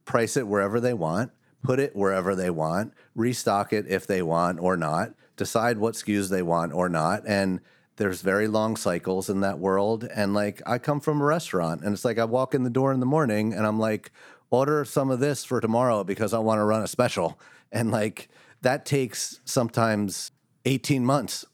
[0.05, 1.31] price it wherever they want,
[1.63, 6.29] put it wherever they want, restock it if they want or not, decide what SKUs
[6.29, 7.23] they want or not.
[7.27, 7.59] And
[7.97, 10.07] there's very long cycles in that world.
[10.15, 12.93] And like, I come from a restaurant and it's like I walk in the door
[12.93, 14.11] in the morning and I'm like,
[14.49, 17.39] order some of this for tomorrow because I want to run a special.
[17.71, 18.29] And like,
[18.61, 20.31] that takes sometimes
[20.65, 21.45] 18 months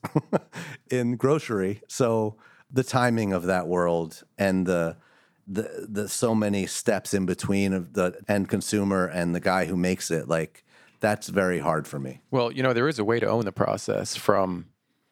[0.89, 1.81] in grocery.
[1.87, 2.35] So
[2.71, 4.97] the timing of that world and the,
[5.45, 9.75] the the so many steps in between of the end consumer and the guy who
[9.75, 10.63] makes it like
[10.99, 12.21] that's very hard for me.
[12.31, 14.67] Well, you know, there is a way to own the process from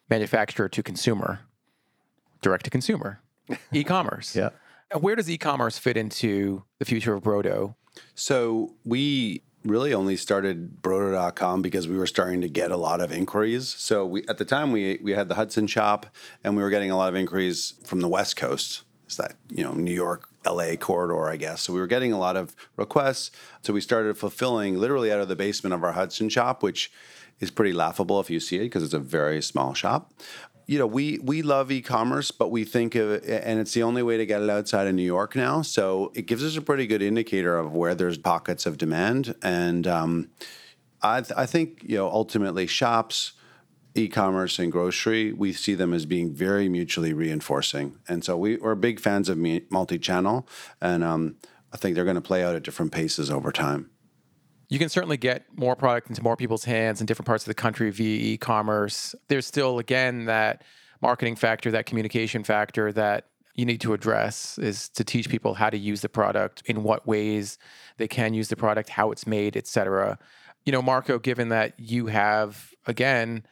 [0.08, 1.40] manufacturer to consumer,
[2.40, 3.20] direct to consumer,
[3.72, 4.34] e commerce.
[4.34, 4.50] Yeah.
[4.98, 7.74] Where does e commerce fit into the future of Brodo?
[8.14, 13.12] So we really only started brodo.com because we were starting to get a lot of
[13.12, 13.68] inquiries.
[13.68, 16.06] So we at the time we we had the Hudson shop
[16.42, 18.82] and we were getting a lot of inquiries from the West Coast.
[19.06, 21.62] It's that, you know, New York LA corridor, I guess.
[21.62, 23.30] So we were getting a lot of requests.
[23.62, 26.90] So we started fulfilling literally out of the basement of our Hudson shop, which
[27.38, 30.12] is pretty laughable if you see it because it's a very small shop.
[30.66, 34.02] You know, we we love e-commerce, but we think of it, and it's the only
[34.02, 35.62] way to get it outside of New York now.
[35.62, 39.86] So it gives us a pretty good indicator of where there's pockets of demand, and
[39.86, 40.30] um,
[41.02, 43.32] I, th- I think you know ultimately shops
[43.94, 47.98] e-commerce and grocery, we see them as being very mutually reinforcing.
[48.08, 49.38] And so we, are big fans of
[49.70, 50.48] multi-channel,
[50.80, 51.36] and um,
[51.72, 53.90] I think they're going to play out at different paces over time.
[54.72, 57.54] You can certainly get more product into more people's hands in different parts of the
[57.54, 59.14] country via e-commerce.
[59.28, 60.62] There's still, again, that
[61.02, 65.68] marketing factor, that communication factor that you need to address is to teach people how
[65.68, 67.58] to use the product, in what ways
[67.98, 70.18] they can use the product, how it's made, etc.
[70.64, 73.44] You know, Marco, given that you have again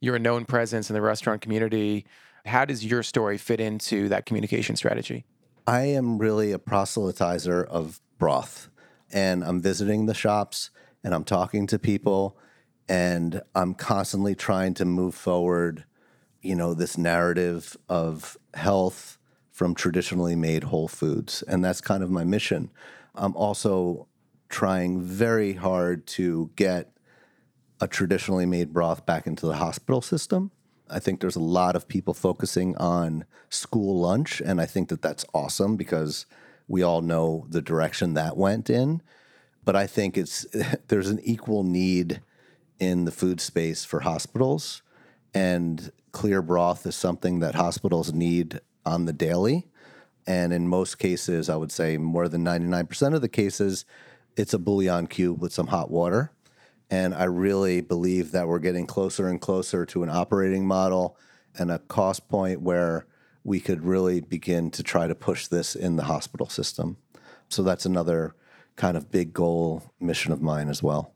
[0.00, 2.04] you're a known presence in the restaurant community.
[2.44, 5.24] How does your story fit into that communication strategy?
[5.66, 8.68] I am really a proselytizer of broth,
[9.12, 10.70] and I'm visiting the shops
[11.04, 12.38] and I'm talking to people,
[12.88, 15.84] and I'm constantly trying to move forward,
[16.40, 19.18] you know, this narrative of health
[19.50, 21.42] from traditionally made whole foods.
[21.42, 22.70] And that's kind of my mission.
[23.14, 24.06] I'm also
[24.48, 26.92] trying very hard to get
[27.80, 30.50] a traditionally made broth back into the hospital system.
[30.88, 35.02] I think there's a lot of people focusing on school lunch, and I think that
[35.02, 36.26] that's awesome because
[36.68, 39.02] we all know the direction that went in.
[39.64, 40.46] But I think it's
[40.88, 42.20] there's an equal need
[42.78, 44.82] in the food space for hospitals,
[45.32, 49.68] and clear broth is something that hospitals need on the daily.
[50.26, 53.84] And in most cases, I would say more than 99% of the cases,
[54.36, 56.32] it's a bouillon cube with some hot water
[56.92, 61.16] and I really believe that we're getting closer and closer to an operating model
[61.58, 63.06] and a cost point where
[63.44, 66.96] we could really begin to try to push this in the hospital system.
[67.48, 68.34] So that's another
[68.76, 71.14] kind of big goal mission of mine as well.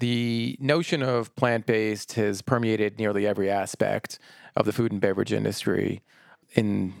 [0.00, 4.18] The notion of plant based has permeated nearly every aspect
[4.56, 6.02] of the food and beverage industry
[6.54, 6.94] in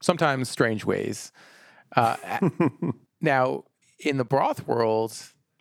[0.00, 1.32] sometimes strange ways.
[1.96, 2.16] Uh,
[3.20, 3.64] now,
[3.98, 5.16] in the broth world,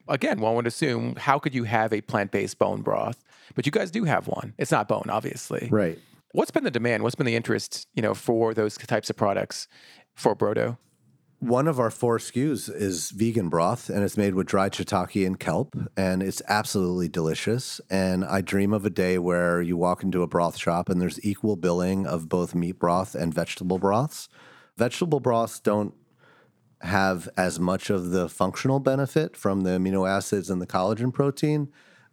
[0.08, 3.24] again, one would assume how could you have a plant based bone broth?
[3.56, 4.54] But you guys do have one.
[4.58, 5.70] It's not bone, obviously.
[5.72, 5.98] Right.
[6.34, 7.04] What's been the demand?
[7.04, 9.68] What's been the interest, you know, for those types of products
[10.14, 10.78] for Brodo?
[11.40, 15.40] One of our four SKUs is vegan broth, and it's made with dried shiitake and
[15.40, 17.80] kelp, and it's absolutely delicious.
[17.92, 21.24] And I dream of a day where you walk into a broth shop and there's
[21.24, 24.30] equal billing of both meat broth and vegetable broths.
[24.78, 25.94] Vegetable broths don't
[26.82, 31.70] have as much of the functional benefit from the amino acids and the collagen protein,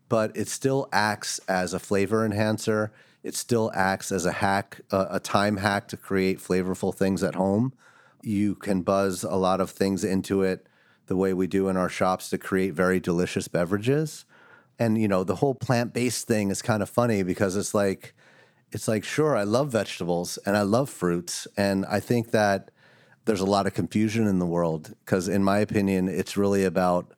[0.09, 2.93] but it still acts as a flavor enhancer.
[3.25, 7.73] It still acts as a hack, a, time hack to create flavorful things at home.
[8.23, 10.67] You can buzz a lot of things into it
[11.07, 14.27] the way we do in our shops to create very delicious beverages.
[14.79, 18.15] And you know, the whole plant-based thing is kind of funny because it's like
[18.71, 22.71] it's like sure, I love vegetables and I love fruits and I think that
[23.25, 27.13] there's a lot of confusion in the world because, in my opinion, it's really about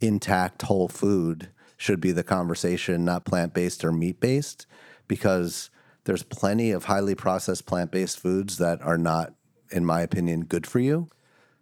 [0.00, 4.66] intact whole food should be the conversation, not plant based or meat based,
[5.08, 5.70] because
[6.04, 9.34] there's plenty of highly processed plant based foods that are not,
[9.70, 11.08] in my opinion, good for you.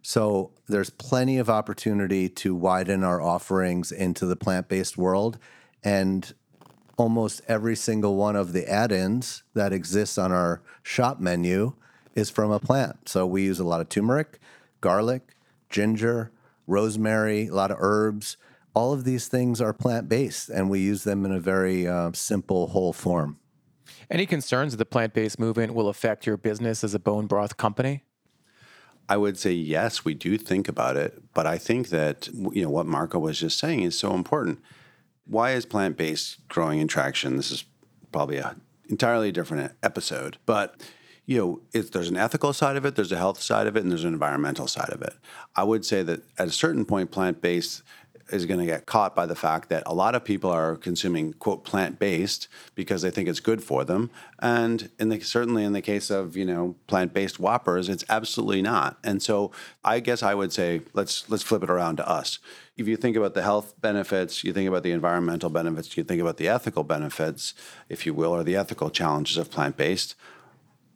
[0.02, 5.38] So there's plenty of opportunity to widen our offerings into the plant based world.
[5.82, 6.32] And
[6.96, 11.74] almost every single one of the add ins that exists on our shop menu
[12.14, 13.08] is from a plant.
[13.08, 14.38] So we use a lot of turmeric,
[14.80, 15.34] garlic,
[15.68, 16.30] ginger,
[16.66, 18.36] rosemary, a lot of herbs.
[18.76, 22.10] All of these things are plant based, and we use them in a very uh,
[22.12, 23.38] simple, whole form.
[24.10, 27.56] Any concerns that the plant based movement will affect your business as a bone broth
[27.56, 28.04] company?
[29.08, 32.68] I would say yes, we do think about it, but I think that you know
[32.68, 34.60] what Marco was just saying is so important.
[35.24, 37.36] Why is plant based growing in traction?
[37.36, 37.64] This is
[38.12, 38.56] probably a
[38.90, 40.82] entirely different episode, but
[41.24, 43.90] you know, there's an ethical side of it, there's a health side of it, and
[43.90, 45.14] there's an environmental side of it.
[45.56, 47.82] I would say that at a certain point, plant based
[48.30, 51.32] is going to get caught by the fact that a lot of people are consuming
[51.34, 54.10] quote plant based because they think it's good for them,
[54.40, 58.62] and in the, certainly in the case of you know plant based Whoppers, it's absolutely
[58.62, 58.98] not.
[59.04, 59.52] And so
[59.84, 62.38] I guess I would say let's let's flip it around to us.
[62.76, 66.20] If you think about the health benefits, you think about the environmental benefits, you think
[66.20, 67.54] about the ethical benefits,
[67.88, 70.14] if you will, or the ethical challenges of plant based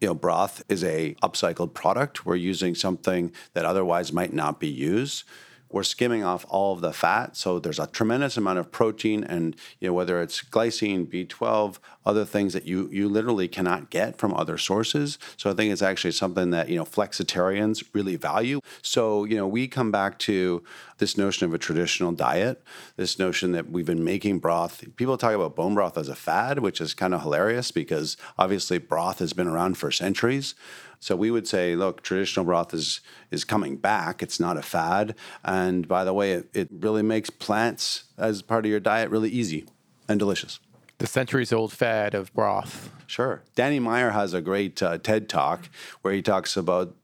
[0.00, 2.24] you know, broth is a upcycled product.
[2.24, 5.24] We're using something that otherwise might not be used.
[5.70, 7.36] We're skimming off all of the fat.
[7.36, 12.24] So there's a tremendous amount of protein and you know whether it's glycine, B12, other
[12.24, 15.18] things that you you literally cannot get from other sources.
[15.36, 18.60] So I think it's actually something that, you know, flexitarians really value.
[18.82, 20.62] So, you know, we come back to
[20.98, 22.62] this notion of a traditional diet,
[22.96, 24.84] this notion that we've been making broth.
[24.96, 28.78] People talk about bone broth as a fad, which is kind of hilarious because obviously
[28.78, 30.54] broth has been around for centuries.
[31.00, 34.22] So we would say, look, traditional broth is is coming back.
[34.22, 35.14] It's not a fad.
[35.42, 39.30] And by the way, it, it really makes plants as part of your diet really
[39.30, 39.64] easy
[40.08, 40.60] and delicious.
[40.98, 42.90] The centuries old fad of broth.
[43.06, 43.42] Sure.
[43.54, 45.70] Danny Meyer has a great uh, TED talk
[46.02, 46.94] where he talks about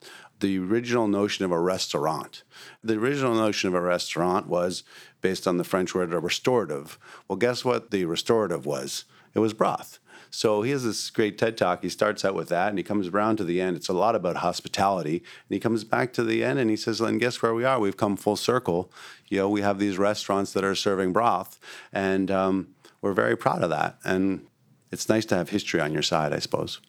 [0.41, 2.43] the original notion of a restaurant.
[2.85, 4.85] The original notion of a restaurant was
[5.23, 6.99] based on the French word restorative.
[7.27, 9.07] Well, guess what the restorative was?
[9.37, 9.99] It was broth.
[10.31, 11.83] So he has this great TED talk.
[11.83, 13.77] He starts out with that and he comes around to the end.
[13.77, 15.19] It's a lot about hospitality.
[15.19, 17.79] And he comes back to the end and he says, and guess where we are?
[17.79, 18.91] We've come full circle.
[19.29, 21.59] You know, we have these restaurants that are serving broth.
[21.93, 22.69] And um,
[23.03, 23.99] we're very proud of that.
[24.05, 24.47] And
[24.91, 26.81] it's nice to have history on your side, I suppose.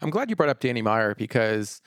[0.00, 1.82] I'm glad you brought up Danny Meyer because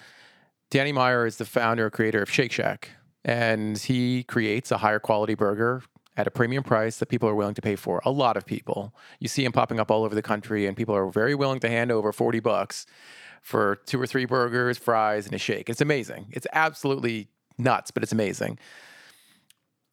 [0.69, 2.89] Danny Meyer is the founder and creator of Shake Shack.
[3.25, 5.83] And he creates a higher quality burger
[6.15, 8.01] at a premium price that people are willing to pay for.
[8.05, 8.93] A lot of people.
[9.19, 11.69] You see them popping up all over the country, and people are very willing to
[11.69, 12.85] hand over 40 bucks
[13.41, 15.69] for two or three burgers, fries, and a shake.
[15.69, 16.27] It's amazing.
[16.31, 18.57] It's absolutely nuts, but it's amazing.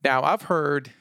[0.05, 0.93] Now, I've heard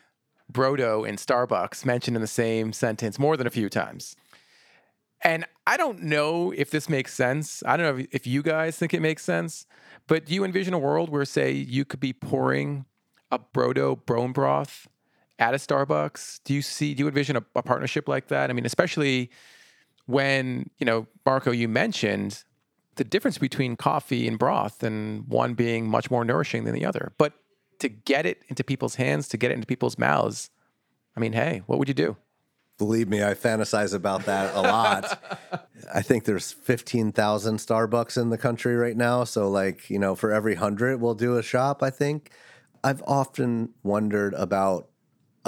[0.51, 4.15] Brodo and Starbucks mentioned in the same sentence more than a few times.
[5.21, 7.61] And I don't know if this makes sense.
[7.65, 9.65] I don't know if you guys think it makes sense,
[10.07, 12.85] but do you envision a world where, say, you could be pouring
[13.29, 14.87] a Brodo bone broth
[15.39, 16.41] at a Starbucks?
[16.43, 18.49] Do you see, do you envision a, a partnership like that?
[18.49, 19.31] I mean, especially
[20.05, 22.43] when, you know, Marco, you mentioned
[22.95, 27.13] the difference between coffee and broth and one being much more nourishing than the other.
[27.17, 27.33] But
[27.79, 30.49] to get it into people's hands, to get it into people's mouths,
[31.15, 32.17] I mean, hey, what would you do?
[32.77, 35.67] Believe me, I fantasize about that a lot.
[35.93, 39.25] I think there's 15,000 Starbucks in the country right now.
[39.25, 42.31] So, like, you know, for every 100, we'll do a shop, I think.
[42.83, 44.88] I've often wondered about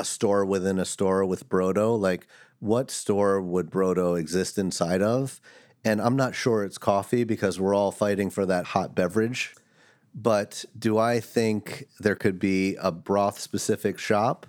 [0.01, 1.97] a store within a store with Brodo.
[1.97, 2.27] Like,
[2.59, 5.39] what store would Brodo exist inside of?
[5.85, 9.55] And I'm not sure it's coffee because we're all fighting for that hot beverage.
[10.13, 14.45] But do I think there could be a broth specific shop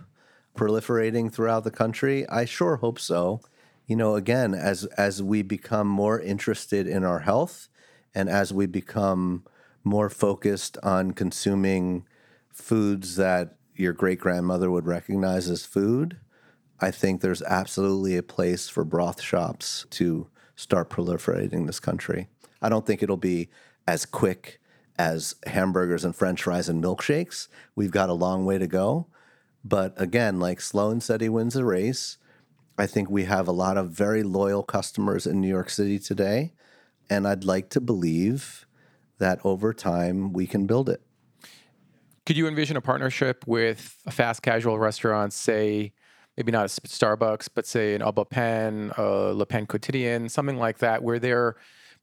[0.57, 2.29] proliferating throughout the country?
[2.29, 3.41] I sure hope so.
[3.87, 7.69] You know, again, as as we become more interested in our health
[8.15, 9.45] and as we become
[9.85, 12.07] more focused on consuming
[12.53, 16.19] foods that your great grandmother would recognize as food,
[16.81, 22.29] I think there's absolutely a place for broth shops to start proliferating in this country.
[22.61, 23.49] I don't think it'll be
[23.87, 24.61] as quick
[24.99, 27.49] as hamburgers and french fries and milkshakes.
[27.75, 29.07] We've got a long way to go.
[29.65, 32.19] But again, like Sloan said, he wins the race.
[32.79, 36.53] I think we have a lot of very loyal customers in New York City today.
[37.09, 38.67] And I'd like to believe
[39.19, 41.03] that over time we can build it.
[42.25, 45.93] Could you envision a partnership with a fast casual restaurant, say,
[46.37, 50.79] maybe not a Starbucks, but say Au Bon Pain, a Le Pain Quotidien, something like
[50.79, 51.57] that, where they're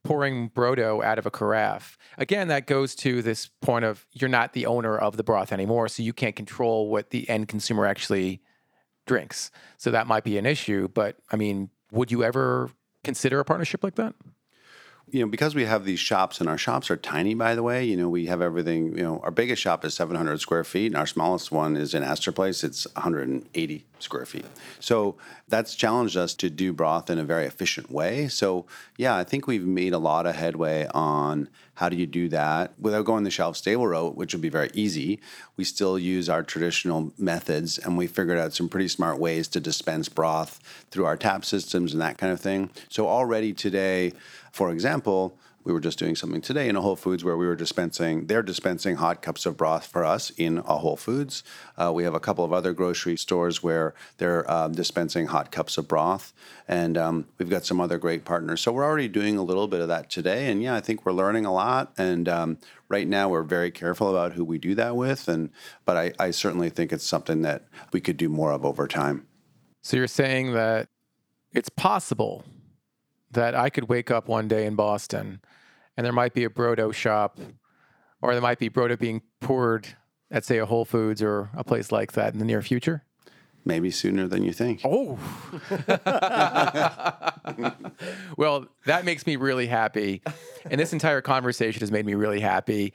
[0.04, 1.98] pouring Brodo out of a carafe.
[2.18, 5.88] Again, that goes to this point of you're not the owner of the broth anymore,
[5.88, 8.42] so you can't control what the end consumer actually
[9.06, 9.52] drinks.
[9.78, 10.88] So that might be an issue.
[10.88, 12.70] But I mean, would you ever
[13.04, 14.14] consider a partnership like that?
[15.12, 17.84] You know, because we have these shops and our shops are tiny, by the way,
[17.84, 20.96] you know, we have everything, you know, our biggest shop is 700 square feet and
[20.96, 22.64] our smallest one is in Astor Place.
[22.64, 24.46] It's 180 square feet.
[24.80, 25.16] So
[25.48, 28.28] that's challenged us to do broth in a very efficient way.
[28.28, 28.66] So,
[28.98, 32.74] yeah, I think we've made a lot of headway on how do you do that
[32.80, 35.20] without going the shelf stable route, which would be very easy.
[35.56, 39.60] We still use our traditional methods and we figured out some pretty smart ways to
[39.60, 40.60] dispense broth
[40.92, 42.70] through our tap systems and that kind of thing.
[42.90, 44.14] So, already today,
[44.52, 47.56] for example, we were just doing something today in a Whole Foods where we were
[47.56, 51.44] dispensing, they're dispensing hot cups of broth for us in a Whole Foods.
[51.78, 55.78] Uh, we have a couple of other grocery stores where they're uh, dispensing hot cups
[55.78, 56.34] of broth.
[56.68, 58.62] And um, we've got some other great partners.
[58.62, 60.50] So we're already doing a little bit of that today.
[60.50, 61.94] And yeah, I think we're learning a lot.
[61.98, 62.58] And um,
[62.88, 65.28] right now we're very careful about who we do that with.
[65.28, 65.50] And
[65.86, 69.28] But I, I certainly think it's something that we could do more of over time.
[69.82, 70.88] So you're saying that
[71.52, 72.44] it's possible
[73.32, 75.42] that I could wake up one day in Boston
[75.98, 77.40] and there might be a Brodo shop
[78.22, 79.88] or there might be Brodo being poured
[80.32, 83.04] at, say, a Whole Foods or a place like that in the near future?
[83.66, 84.82] Maybe sooner than you think.
[84.84, 85.20] Oh.
[88.38, 90.22] well, that makes me really happy.
[90.70, 92.94] And this entire conversation has made me really happy.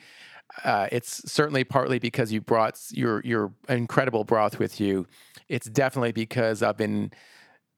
[0.64, 5.06] Uh, it's certainly partly because you brought your your incredible broth with you.
[5.48, 7.12] It's definitely because I've been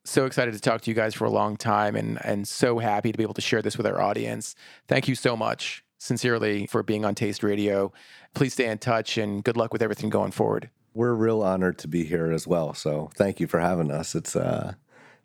[0.09, 3.13] so excited to talk to you guys for a long time and and so happy
[3.13, 4.55] to be able to share this with our audience.
[4.89, 7.93] Thank you so much, sincerely, for being on Taste Radio.
[8.35, 10.71] Please stay in touch and good luck with everything going forward.
[10.95, 12.73] We're real honored to be here as well.
[12.73, 14.15] So thank you for having us.
[14.15, 14.75] It's uh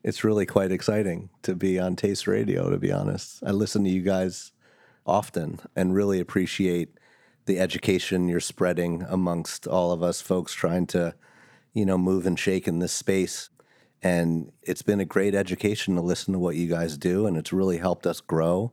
[0.03, 3.43] it's really quite exciting to be on Taste Radio, to be honest.
[3.45, 4.51] I listen to you guys
[5.05, 6.97] often and really appreciate
[7.45, 11.13] the education you're spreading amongst all of us folks trying to,
[11.73, 13.49] you know, move and shake in this space.
[14.03, 17.53] And it's been a great education to listen to what you guys do, and it's
[17.53, 18.71] really helped us grow.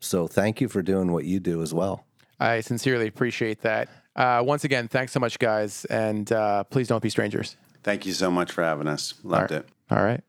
[0.00, 2.04] So thank you for doing what you do as well.
[2.38, 3.88] I sincerely appreciate that.
[4.14, 7.56] Uh, once again, thanks so much, guys, and uh, please don't be strangers.
[7.82, 9.14] Thank you so much for having us.
[9.22, 9.64] Loved All right.
[9.64, 9.68] it.
[9.90, 10.20] All right.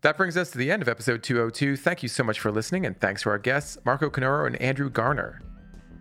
[0.00, 1.76] That brings us to the end of episode 202.
[1.76, 4.90] Thank you so much for listening, and thanks to our guests, Marco Canora and Andrew
[4.90, 5.40] Garner.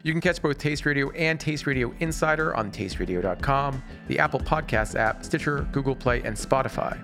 [0.04, 4.96] You can catch both Taste Radio and Taste Radio Insider on tasteradio.com, the Apple Podcasts
[4.96, 7.00] app, Stitcher, Google Play, and Spotify.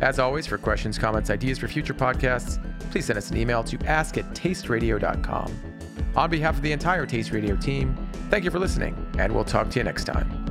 [0.00, 3.78] As always, for questions, comments, ideas for future podcasts, please send us an email to
[3.86, 5.56] ask at tasteradio.com.
[6.16, 7.96] On behalf of the entire Taste Radio team,
[8.28, 10.41] thank you for listening, and we'll talk to you next time.